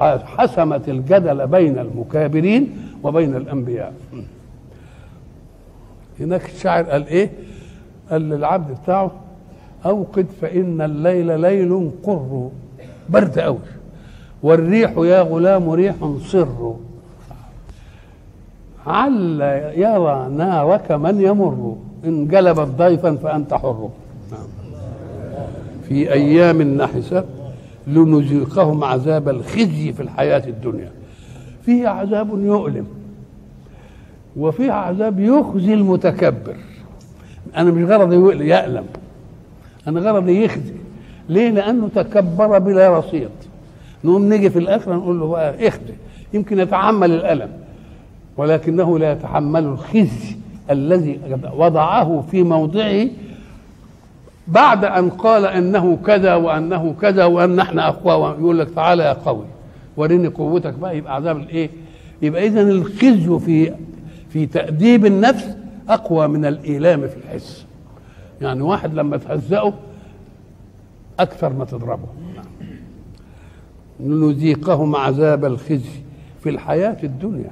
[0.00, 3.94] حسمت الجدل بين المكابرين وبين الأنبياء.
[6.20, 7.30] هناك الشاعر قال إيه؟
[8.10, 9.10] قال للعبد بتاعه
[9.86, 12.50] أوقد فإن الليل ليل قر.
[13.08, 13.58] برد أوي.
[14.42, 15.94] والريح يا غلام ريح
[16.26, 16.76] صر.
[18.86, 19.40] عل
[19.76, 21.76] يرى نارك من يمر.
[22.04, 23.90] إن جلبت ضيفا فأنت حر.
[25.92, 27.24] في أيام نحسة
[27.86, 30.90] لنذيقهم عذاب الخزي في الحياة الدنيا.
[31.64, 32.86] فيه عذاب يؤلم
[34.36, 36.56] وفيه عذاب يخزي المتكبر.
[37.56, 38.84] أنا مش غرضي يألم.
[39.88, 40.74] أنا غرضي يخزي.
[41.28, 43.28] ليه؟ لأنه تكبر بلا رصيد.
[44.04, 45.94] نقوم نيجي في الآخرة نقول له بقى اخزي.
[46.32, 47.48] يمكن يتحمل الألم
[48.36, 50.36] ولكنه لا يتحمل الخزي
[50.70, 51.20] الذي
[51.56, 53.06] وضعه في موضعه
[54.48, 59.44] بعد أن قال إنه كذا وأنه كذا وأن إحنا اقوى يقول لك تعالى يا قوي
[59.96, 61.70] وريني قوتك بقى يبقى عذاب الإيه؟
[62.22, 63.74] يبقى اذا الخزي في
[64.30, 65.56] في تأديب النفس
[65.88, 67.64] أقوى من الإيلام في الحس.
[68.40, 69.74] يعني واحد لما تهزئه
[71.20, 72.08] أكثر ما تضربه.
[74.00, 75.90] نذيقهم عذاب الخزي
[76.42, 77.50] في الحياة الدنيا.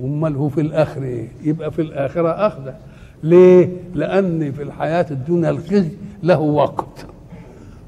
[0.00, 2.74] أمال هو في الآخرة إيه يبقى في الآخرة اخذه
[3.22, 5.90] ليه؟ لأن في الحياة الدنيا الخزي
[6.22, 7.06] له وقت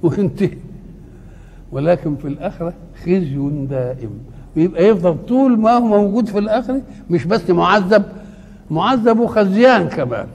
[0.02, 0.58] وينتهي.
[1.72, 4.18] ولكن في الآخرة خزي دائم.
[4.56, 8.04] ويبقى يفضل طول ما هو موجود في الآخرة مش بس معذب
[8.70, 10.26] معذب وخزيان كمان.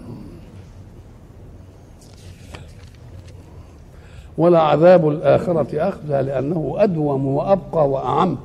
[4.37, 8.37] ولا عذاب الآخرة أخزى لأنه أدوم وأبقى وأعم.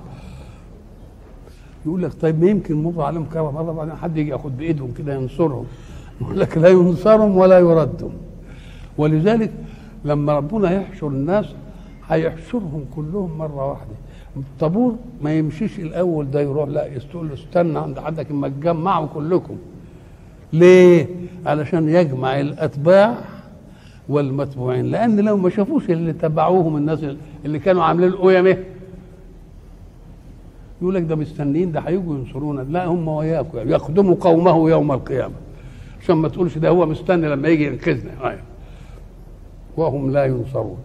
[1.86, 5.14] يقول لك طيب ما يمكن مر عليهم كذا مره بعدين حد يجي ياخد بإيدهم كده
[5.14, 5.66] ينصرهم.
[6.20, 8.12] يقول لك لا ينصرهم ولا يردهم
[8.98, 9.52] ولذلك
[10.04, 11.46] لما ربنا يحشر الناس
[12.08, 13.94] هيحشرهم كلهم مرة واحدة.
[14.36, 19.56] الطابور ما يمشيش الأول ده يروح لا يقول له استنى عند حدك اما تجمعوا كلكم.
[20.52, 21.06] ليه؟
[21.46, 23.14] علشان يجمع الأتباع
[24.08, 24.84] والمتبوعين.
[24.84, 26.98] لأن لو ما شافوش اللي تبعوهم الناس
[27.44, 28.56] اللي كانوا عاملين القيمه
[30.82, 32.60] يقول لك ده مستنيين ده هيجوا ينصرونا.
[32.60, 35.34] لا هم وياكم يخدموا قومه يوم القيامة.
[36.04, 38.12] عشان ما تقولش ده هو مستني لما يجي ينقذنا.
[38.24, 38.38] آه.
[39.76, 40.78] وهم لا ينصرون.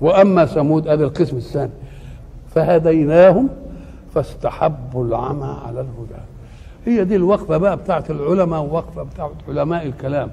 [0.00, 1.72] وأما ثمود ادي القسم الثاني.
[2.54, 3.48] فهديناهم
[4.14, 6.22] فاستحبوا العمى على الهدى.
[6.86, 10.30] هي دي الوقفة بقى بتاعت العلماء ووقفة بتاعت علماء الكلام.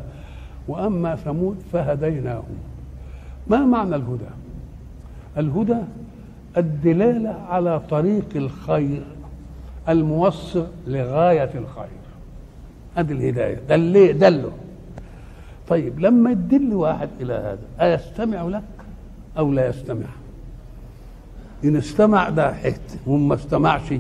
[0.68, 2.58] وأما ثمود فهديناهم.
[3.48, 4.30] ما معنى الهدى؟
[5.38, 5.78] الهدى
[6.58, 9.04] الدلالة على طريق الخير
[9.90, 12.00] الموصل لغاية الخير.
[12.96, 13.60] هذه الهداية.
[13.70, 14.52] دل دله.
[15.68, 18.64] طيب لما يدل واحد إلى هذا أيستمع لك
[19.38, 20.08] أو لا يستمع؟
[21.64, 23.94] إن استمع ده حتة وما استمعش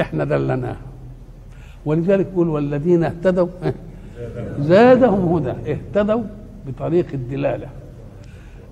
[0.00, 0.76] إحنا دلناه.
[1.86, 3.48] ولذلك يقول والذين اهتدوا
[4.60, 5.72] زادهم هدى.
[5.72, 6.22] اهتدوا
[6.66, 7.68] بطريق الدلالة.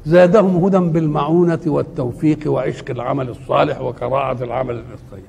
[0.07, 5.25] زادهم هدى بالمعونة والتوفيق وعشق العمل الصالح وكراعة العمل الصالح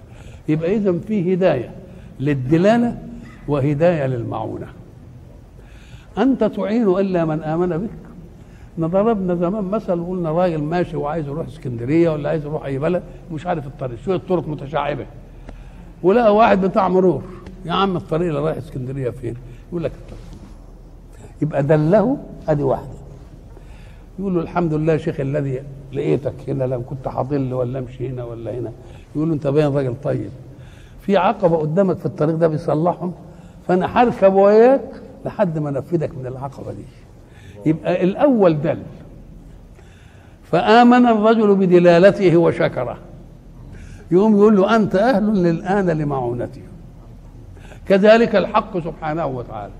[0.50, 1.72] يبقى إذا في هداية
[2.20, 2.98] للدلالة
[3.50, 4.68] وهداية للمعونة.
[6.18, 7.90] أنت تعين إلا من آمن بك.
[8.80, 13.48] ضربنا زمان مثل وقلنا راجل ماشي وعايز يروح اسكندرية ولا عايز يروح أي بلد مش
[13.48, 14.00] عارف الطريق.
[14.06, 15.06] شوية طرق متشعبة.
[16.04, 17.24] ولقى واحد بتاع مرور.
[17.66, 19.36] يا عم الطريق اللي رايح اسكندرية فين؟
[19.70, 20.24] يقول لك الطريق.
[21.42, 23.00] يبقى دله أدي واحدة.
[24.20, 28.24] يقول له الحمد لله يا شيخ الذي لقيتك هنا لم كنت هضل ولا أمشي هنا
[28.24, 28.72] ولا هنا.
[29.16, 30.30] يقول له أنت باين راجل طيب.
[31.02, 33.14] في عقبة قدامك في الطريق ده بيصلحهم؟
[33.70, 34.82] فأنا هركب وياك
[35.26, 36.86] لحد ما انفذك من العقبة دي.
[37.70, 38.80] يبقى الأول دل.
[40.52, 42.98] فآمن الرجل بدلالته وشكره.
[44.12, 46.62] يقوم يقول له أنت أهل للآن لمعونته
[47.88, 49.74] كذلك الحق سبحانه وتعالى.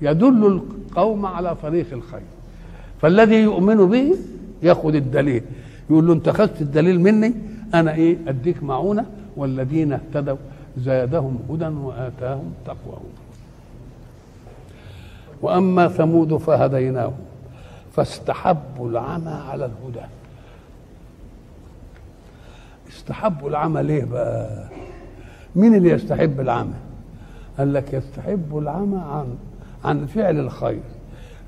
[0.00, 2.20] يدل القوم على طريق الخير.
[3.02, 4.16] فالذي يؤمن به
[4.62, 5.42] يأخذ الدليل.
[5.90, 7.34] يقول له أنت أخذت الدليل مني؟
[7.74, 9.06] أنا إيه؟ أديك معونة.
[9.36, 10.36] والذين اهتدوا
[10.78, 13.19] زادهم هدى وآتاهم تقواهم.
[15.42, 17.18] وأما ثمود فهديناهم.
[17.92, 20.06] فاستحبوا العمى على الهدى.
[22.88, 24.68] استحبوا العمى ليه بقى؟
[25.56, 26.74] مين اللي يستحب العمى؟
[27.58, 29.36] قال لك يستحب العمى عن
[29.84, 30.80] عن فعل الخير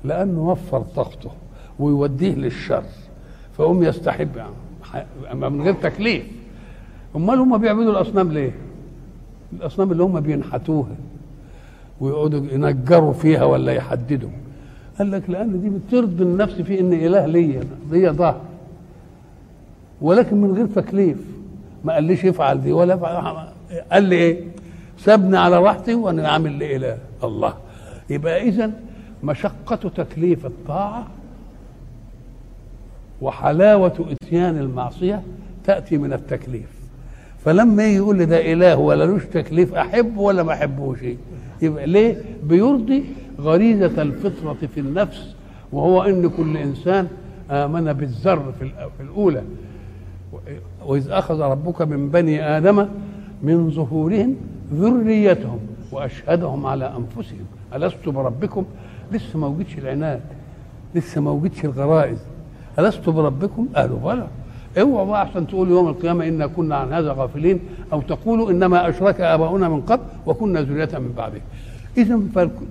[0.03, 1.31] لأنه وفر طاقته
[1.79, 2.83] ويوديه للشر.
[3.57, 4.29] فهم يستحب
[5.23, 6.25] يعني من غير تكليف.
[7.15, 8.51] أمال هم بيعبدوا الأصنام ليه؟
[9.53, 10.95] الأصنام اللي هم بينحتوها.
[12.03, 14.29] ويقعدوا ينجروا فيها ولا يحددوا.
[14.99, 18.41] قال لك لأن دي بترضي النفس في إن إله ليا ليا ظهر
[20.01, 21.17] ولكن من غير تكليف.
[21.83, 23.47] ما قاليش افعل دي ولا افعل
[23.91, 24.43] قال لي إيه؟
[24.97, 27.53] سابني على راحتي وأنا عامل لي اله الله.
[28.09, 28.71] يبقى اذا
[29.23, 31.07] مشقة تكليف الطاعة
[33.21, 35.21] وحلاوة إتيان المعصية
[35.63, 36.82] تأتي من التكليف.
[37.45, 40.99] فلما يجي يقول لي ده إله ولا لوش تكليف أحبه ولا ما أحبوش؟
[41.61, 43.03] يبقى ليه؟ بيرضي
[43.39, 45.35] غريزة الفطرة في النفس
[45.71, 47.07] وهو أن كل إنسان
[47.51, 48.71] آمن بالذر في
[49.03, 49.43] الأولى.
[50.85, 52.87] وإذ أخذ ربك من بني آدم
[53.43, 54.35] من ظهورهم
[54.73, 55.59] ذريتهم
[55.91, 57.45] وأشهدهم على أنفسهم.
[57.73, 58.65] ألست بربكم؟
[59.11, 60.21] لسه ما وجدش العناد
[60.95, 62.17] لسه ما وجدش الغرائز.
[62.79, 64.27] ألست بربكم؟ قالوا بلى
[64.81, 67.59] اوعوا بقى عشان تقولوا يوم القيامة إنا كنا عن هذا غافلين
[67.93, 71.41] أو تقولوا إنما أشرك آباؤنا من قبل وكنا ذرية من بعده.
[71.97, 72.19] إذا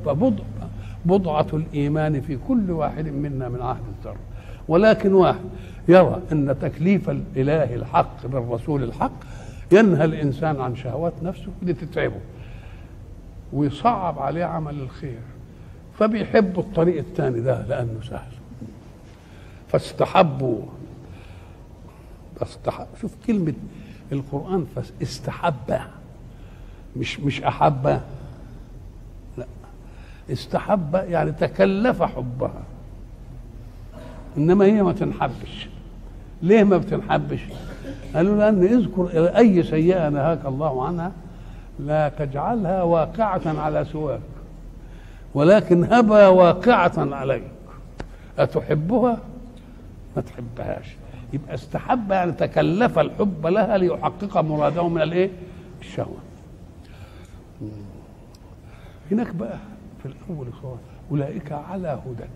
[0.05, 0.45] فبضع
[1.05, 4.17] بضعة الإيمان في كل واحد منا من عهد الذر.
[4.69, 5.45] ولكن واحد
[5.89, 9.13] يرى أن تكليف الإله الحق بالرسول الحق
[9.73, 12.21] ينهى الإنسان عن شهوات نفسه اللي تتعبه
[13.53, 15.19] ويصعب عليه عمل الخير.
[15.99, 18.33] فبيحبوا الطريق الثاني ده لأنه سهل.
[19.69, 20.63] فاستحبوا
[22.43, 23.55] استحب شوف كلمة
[24.13, 24.67] القرآن
[25.03, 25.79] استحب.
[26.97, 28.01] مش مش أحب.
[29.39, 29.47] لا.
[30.33, 32.63] استحب يعني تكلف حبها.
[34.37, 35.69] إنما هي ما تنحبش.
[36.43, 37.41] ليه ما بتنحبش؟
[38.15, 41.13] قالوا لأن اذكر أي سيئة نهاك الله عنها
[41.79, 44.21] لا تجعلها واقعة على سواك
[45.35, 47.43] ولكن هبها واقعة عليك.
[48.39, 49.19] أتحبها؟
[50.17, 50.87] ما تحبهاش.
[51.33, 55.31] يبقى استحب يعني تكلف الحب لها ليحقق مراده من الإيه؟
[55.81, 56.17] الشهوة.
[59.11, 59.59] هناك بقى
[60.03, 60.81] في الأول خالص
[61.11, 62.29] أولئك على هدى.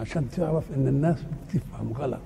[0.00, 1.16] عشان تعرف إن الناس
[1.48, 2.20] بتفهم غلط.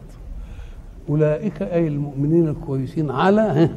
[1.08, 3.70] أولئك أي المؤمنين الكويسين على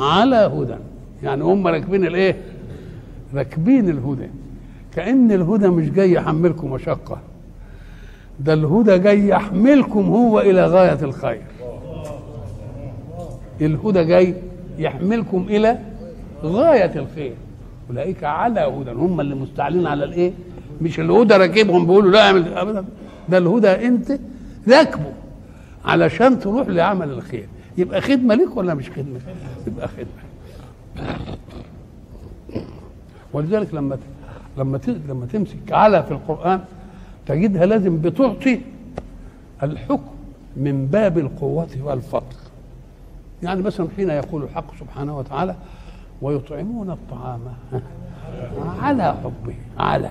[0.00, 0.76] على هدى.
[1.22, 2.36] يعني هم راكبين الإيه؟
[3.34, 4.28] راكبين الهدى.
[4.94, 7.20] كأن الهدى مش جاي يحملكم مشقة.
[8.40, 11.42] ده الهدى جاي يحملكم هو إلى غاية الخير.
[13.60, 14.34] الهدى جاي
[14.78, 15.78] يحملكم إلى
[16.44, 17.34] غاية الخير.
[17.90, 18.90] أولئك على هدى.
[18.90, 20.32] هم اللي مستعلين على الإيه؟
[20.80, 22.84] مش الهدى راكبهم بيقولوا لا أعمل أبدا.
[23.28, 24.18] ده الهدى أنت
[24.68, 25.12] راكبه
[25.84, 27.48] علشان تروح لعمل الخير.
[27.78, 29.20] يبقى خدمة ليك ولا مش خدمة؟
[29.66, 30.24] يبقى خدمة.
[33.32, 33.98] ولذلك لما
[34.58, 36.60] لما لما تمسك على في القرآن
[37.26, 38.60] تجدها لازم بتعطي
[39.62, 40.14] الحكم
[40.56, 42.36] من باب القوة والفضل.
[43.42, 45.54] يعني مثلا حين يقول الحق سبحانه وتعالى
[46.22, 47.40] ويطعمون الطعام
[48.82, 50.10] على حبه على.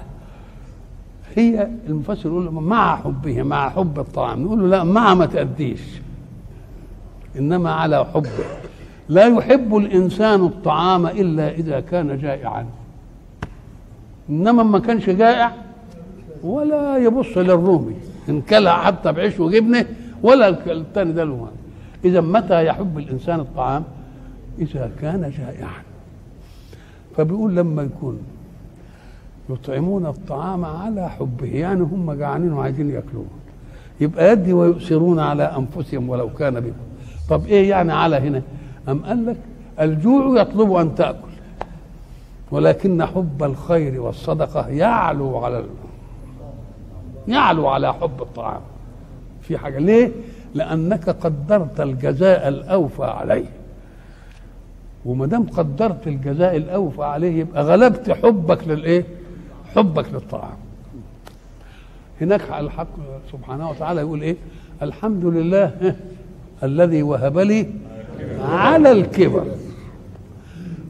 [1.36, 4.44] هي المفسر يقول مع حبه مع حب الطعام.
[4.44, 5.82] نقول له لا مع ما تأديش
[7.38, 8.46] إنما على حبه.
[9.10, 12.66] لا يحب الإنسان الطعام إلا إذا كان جائعا.
[14.30, 15.52] إنما ما كانش جائع
[16.44, 17.96] ولا يبص للرومي
[18.30, 19.86] إن كلها حتى بعيش وجبنة
[20.24, 21.48] ولا الثاني ده له
[22.06, 23.84] إذا متى يحب الإنسان الطعام؟
[24.60, 25.82] إذا كان جائعا.
[27.18, 28.20] فبيقول لما يكون
[29.50, 33.26] يطعمون الطعام على حبه يعني هم جعانين وعايزين يأكلوه.
[34.02, 36.74] يبقى يدي ويؤثرون على أنفسهم ولو كان بهم
[37.30, 38.42] طب إيه يعني على هنا؟
[38.90, 39.38] أم قال لك
[39.80, 41.28] الجوع يطلب أن تأكل
[42.52, 45.66] ولكن حب الخير والصدقة يعلو على ال...
[47.28, 48.62] يعلو على حب الطعام.
[49.42, 50.12] في حاجة ليه؟
[50.56, 53.46] لأنك قدرت الجزاء الأوفى عليه.
[55.06, 59.06] وما دام قدرت الجزاء الأوفى عليه يبقى غلبت حبك للإيه؟
[59.76, 60.58] حبك للطعام.
[62.22, 62.88] هناك الحق
[63.32, 64.36] سبحانه وتعالى يقول إيه؟
[64.82, 65.96] الحمد لله
[66.64, 67.68] الذي وهب لي
[68.42, 69.46] على الكبر.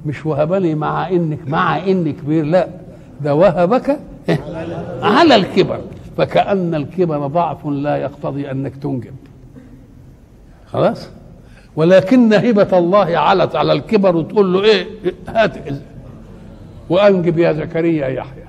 [0.06, 2.68] مش وهبني مع إنك مع إني كبير لا.
[3.22, 4.00] ده وهبك
[5.02, 5.82] على الكبر.
[6.18, 9.14] فكأن الكبر ضعف لا يقتضي أنك تنجب.
[10.66, 11.09] خلاص؟
[11.76, 14.86] ولكن هبة الله علت على الكبر وتقول له إيه
[15.28, 15.53] هات
[16.89, 18.43] وأنجب يا زكريا يحيى.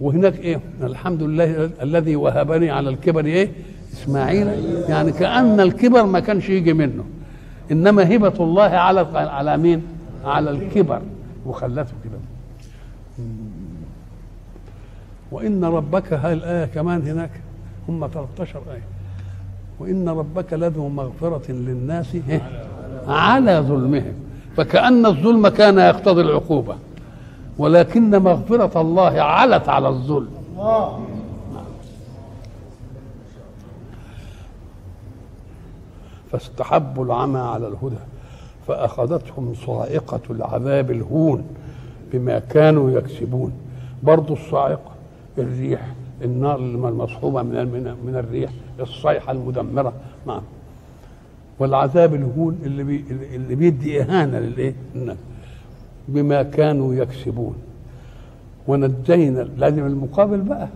[0.00, 3.50] وهناك إيه؟ الحمد لله الذي وهبني على الكبر إيه؟
[3.92, 4.48] إسماعيل.
[4.88, 7.04] يعني كأن الكبر ما كانش يجي منه.
[7.72, 9.82] إنما هبة الله على على مين؟
[10.24, 11.02] على الكبر.
[11.46, 12.18] وخلته كده
[15.30, 17.30] وإن ربك هاي الايه كمان هناك؟
[17.88, 18.82] هم 13 آية.
[19.80, 22.16] وإن ربك لذو مغفرة للناس
[23.08, 24.14] على ظلمهم.
[24.56, 26.76] فكأن الظلم كان يقتضي العقوبة
[27.58, 30.30] ولكن مغفرة الله علت على الظلم.
[36.32, 37.96] فاستحبوا العمى على الهدى
[38.68, 41.46] فأخذتهم صاعقة العذاب الهون
[42.12, 43.52] بما كانوا يكسبون.
[44.02, 44.95] برضو الصاعقة
[45.38, 49.92] الريح النار المصحوبة من من الريح الصيحة المدمرة.
[50.26, 50.42] نعم.
[51.58, 55.16] والعذاب الهون اللي بي اللي بيدي للإيه؟ الناس
[56.08, 57.54] بما كانوا يكسبون.
[58.68, 60.68] ونجينا لازم المقابل بقى.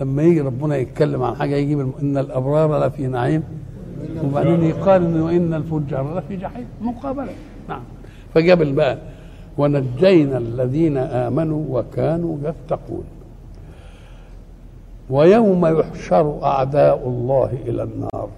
[0.00, 1.92] لما يجي ربنا يتكلم عن حاجة يجيب.
[2.02, 3.42] إن الأبرار لفي نعيم.
[4.24, 6.66] وبعدين يقال إنه إن الفجار لفي جحيم.
[6.82, 7.32] مقابلة.
[7.68, 7.82] نعم.
[8.34, 8.98] فجاب بقى.
[9.58, 13.04] ونجينا الذين آمنوا وكانوا يتقون.
[15.10, 18.28] ويوم يحشر أعداء الله إلى النار.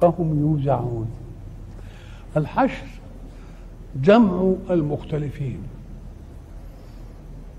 [0.00, 1.10] فهم يوزعون.
[2.36, 2.86] الحشر
[4.02, 5.58] جمع المختلفين.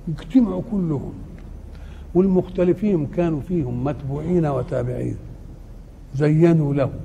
[0.07, 1.13] اجتمعوا كلهم.
[2.15, 5.17] والمختلفين كانوا فيهم متبوعين وتابعين.
[6.15, 6.99] زينوا لهم.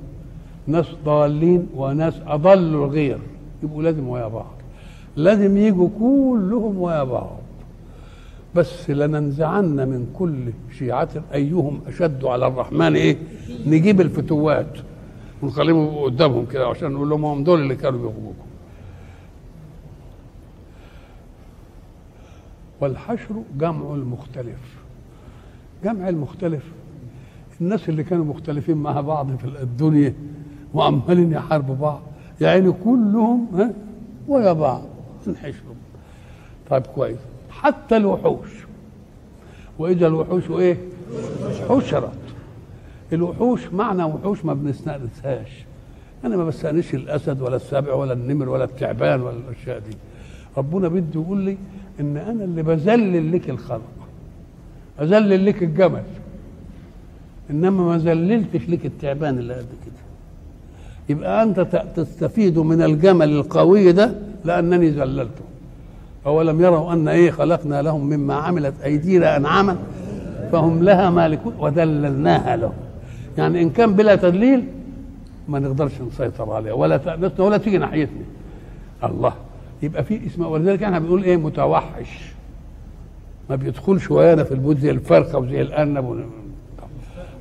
[0.67, 3.19] ناس ضالين وناس اضلوا الغير.
[3.63, 4.53] يبقوا لازم ويا بعض.
[5.15, 7.37] لازم يجوا كلهم ويا بعض.
[8.57, 11.09] بس لننزعن من كل شيعة.
[11.33, 13.17] أيهم أشد على الرحمن إيه؟
[13.67, 14.77] نجيب الفتوات
[15.41, 18.47] ونخليهم قدامهم كده عشان نقول لهم هم دول اللي كانوا بيغوكم
[22.81, 24.59] والحشر جمع المختلف.
[25.83, 26.63] جمع المختلف.
[27.61, 30.13] الناس اللي كانوا مختلفين مع بعض في الدنيا
[30.73, 32.01] وعمالين يحاربوا بعض.
[32.41, 33.73] يعني كلهم ها؟
[34.27, 34.83] ويا بعض.
[35.27, 35.75] انحشروا.
[36.69, 37.19] طيب كويس.
[37.61, 38.49] حتى الوحوش.
[39.79, 40.77] وإذا الوحوش إيه؟
[41.69, 42.11] حشرت.
[43.13, 45.65] الوحوش معنى وحوش ما بنستأنسهاش.
[46.25, 49.97] أنا ما بستأنسش الأسد ولا السبع ولا النمر ولا التعبان ولا الأشياء دي.
[50.57, 51.57] ربنا بده يقول لي
[51.99, 53.81] إن أنا اللي بذلل لك الخلق.
[55.01, 56.03] اذلل لك الجمل.
[57.49, 60.03] إنما ما ذللتش لك التعبان اللي قد كده.
[61.09, 61.59] يبقى أنت
[61.95, 65.41] تستفيد من الجمل القوي ده لأنني ذللته.
[66.25, 69.77] أولم يروا أن إيه خلقنا لهم مما عملت أيدينا أنعاما
[70.51, 72.73] فهم لها مالكون وذللناها لهم.
[73.37, 74.63] يعني إن كان بلا تدليل
[75.49, 78.25] ما نقدرش نسيطر عليها ولا تأنسنا ولا تيجي ناحيتنا.
[79.03, 79.33] الله.
[79.83, 82.31] يبقى في اسم ولذلك إحنا بنقول إيه متوحش.
[83.49, 86.25] ما بيدخلش ويانا في البيوت زي الفرخة وزي الأرنب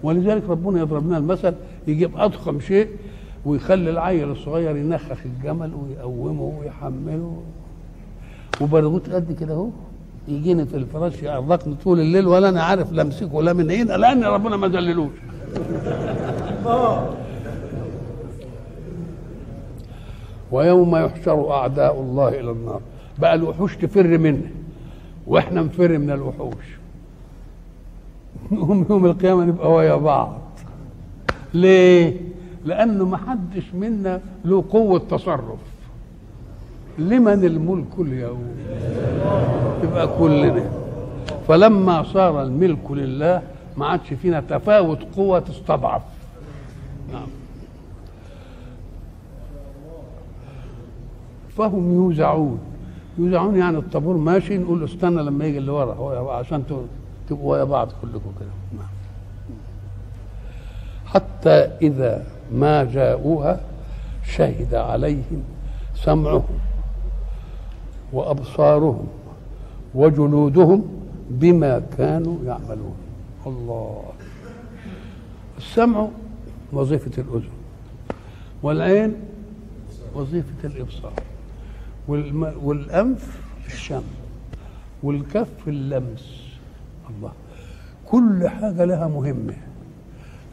[0.03, 1.55] ولذلك ربنا يضرب لنا المثل
[1.87, 2.89] يجيب أضخم شيء
[3.45, 7.43] ويخلي العيل الصغير ينخخ الجمل ويقومه ويحمله.
[8.61, 9.69] وبرغوت قد كده اهو
[10.29, 14.25] يجيني في الفراش يعرقني طول الليل ولا أنا عارف لا أمسكه لا من هنا لأن
[14.25, 15.13] ربنا ما ذللوش
[20.53, 22.81] ويوم يحشر أعداء الله إلى النار.
[23.19, 24.51] بقى الوحوش تفر منه
[25.27, 26.65] وإحنا نفر من الوحوش.
[28.53, 30.39] نقوم يوم القيامة نبقى ويا بعض.
[31.55, 32.21] ليه؟
[32.65, 35.59] لأنه ما حدش منا له قوة تصرف.
[36.99, 38.45] لمن الملك اليوم؟
[39.83, 40.71] يبقى كلنا.
[41.49, 43.43] فلما صار الملك لله
[43.77, 46.03] ما عادش فينا تفاوت قوة تستضعف.
[47.13, 47.27] نعم.
[51.57, 52.59] فهم يوزعون.
[53.19, 56.63] يوزعون يعني الطابور ماشي نقول له استنى لما يجي اللي ورا عشان
[57.29, 58.49] تبقوا ويا بعض كلكم كده.
[58.77, 58.89] نعم.
[61.07, 63.61] حتى إذا ما جاءوها
[64.25, 65.43] شهد عليهم
[65.95, 66.59] سمعهم.
[68.13, 69.07] وأبصارهم
[69.95, 70.85] وجلودهم
[71.31, 72.97] بما كانوا يعملون.
[73.47, 74.03] الله.
[75.59, 76.09] السمع
[76.73, 77.49] وظيفة الأذن
[78.63, 79.15] والعين
[80.15, 81.13] وظيفة الإبصار
[82.63, 84.03] والأنف الشم
[85.03, 86.43] والكف اللمس.
[87.11, 87.33] الله.
[88.07, 89.55] كل حاجة لها مهمة.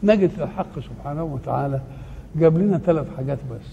[0.02, 1.80] نجد الحق سبحانه وتعالى
[2.36, 3.68] جاب لنا ثلاث حاجات بس.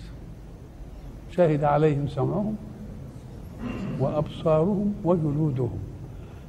[1.31, 2.55] شهد عليهم سمعهم
[3.99, 5.79] وأبصارهم وجلودهم.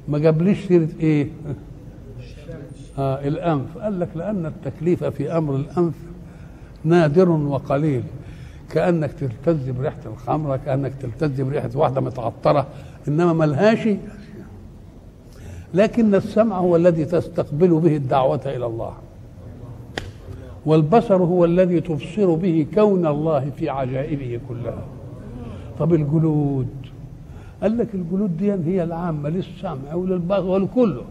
[0.07, 1.27] ما جابليش سيرة إيه؟
[2.97, 3.77] آه الأنف.
[3.77, 5.95] قال لك لأن التكليف في أمر الأنف
[6.83, 8.03] نادر وقليل.
[8.69, 12.67] كأنك تلتز بريحه الخمرة كأنك تلتز بريحه واحدة متعطرة
[13.07, 13.87] إنما ملهاش
[15.73, 18.93] لكن السمع هو الذي تستقبل به الدعوة إلى الله.
[20.65, 24.85] والبصر هو الذي تبصر به كون الله في عجائبه كلها.
[25.79, 26.67] طب الجلود؟
[27.63, 31.01] قال لك الجلود دي هي العامة للسمع وللبصر ولكله.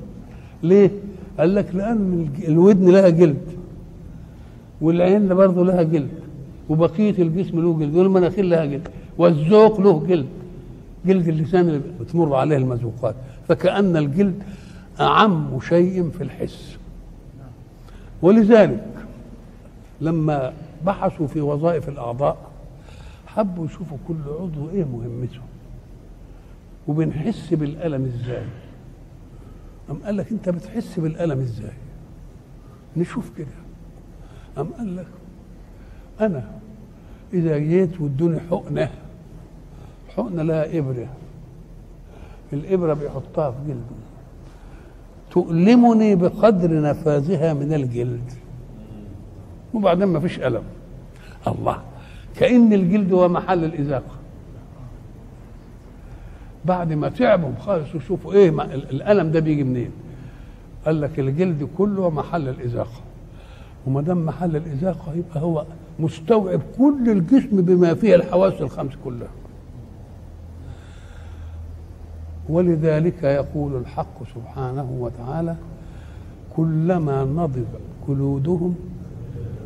[0.62, 0.90] ليه؟
[1.38, 3.46] قال لك لأن الودن لها جلد
[4.80, 6.10] والعين برضه لها جلد
[6.68, 8.88] وبقية الجسم له جلد والمناخير لها جلد
[9.18, 10.26] والذوق له جلد.
[11.06, 13.14] جلد اللسان اللي بتمر عليه المذوقات.
[13.48, 14.42] فكأن الجلد
[15.00, 16.76] أعم شيء في الحس.
[18.22, 18.86] ولذلك
[20.00, 20.52] لما
[20.86, 22.36] بحثوا في وظائف الأعضاء
[23.26, 25.40] حبوا يشوفوا كل عضو إيه مهمته.
[26.88, 28.44] وبنحس بالألم إزاي؟
[29.90, 31.72] أم قال لك أنت بتحس بالألم إزاي؟
[32.96, 33.46] نشوف كده.
[34.58, 35.06] أم قال لك
[36.20, 36.50] أنا
[37.32, 38.90] إذا جيت وادوني حقنة
[40.16, 41.08] حقنة لها إبرة
[42.52, 44.02] الإبرة بيحطها في جلدي
[45.30, 48.32] تؤلمني بقدر نفاذها من الجلد.
[49.74, 50.62] وبعدين ما فيش ألم.
[51.46, 51.82] الله.
[52.36, 54.21] كأن الجلد هو محل الإزاقة.
[56.64, 59.90] بعد ما تعبوا خالص وشوفوا إيه الألم ده بيجي منين.
[60.86, 63.00] قال لك الجلد كله محل الإزاقة.
[63.86, 65.64] وما دام محل الإزاقة يبقى هو
[65.98, 69.28] مستوعب كل الجسم بما فيه الحواس الخمس كلها.
[72.48, 75.56] ولذلك يقول الحق سبحانه وتعالى
[76.56, 77.62] كلما نضج
[78.08, 78.74] جلودهم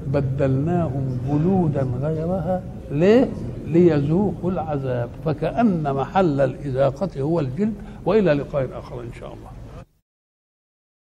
[0.06, 3.28] بدلناهم جلودا غيرها ليه؟
[3.66, 7.74] ليذوقوا العذاب فكأن محل الإذاقة هو الجلد
[8.06, 9.55] وإلى لقاء آخر إن شاء الله.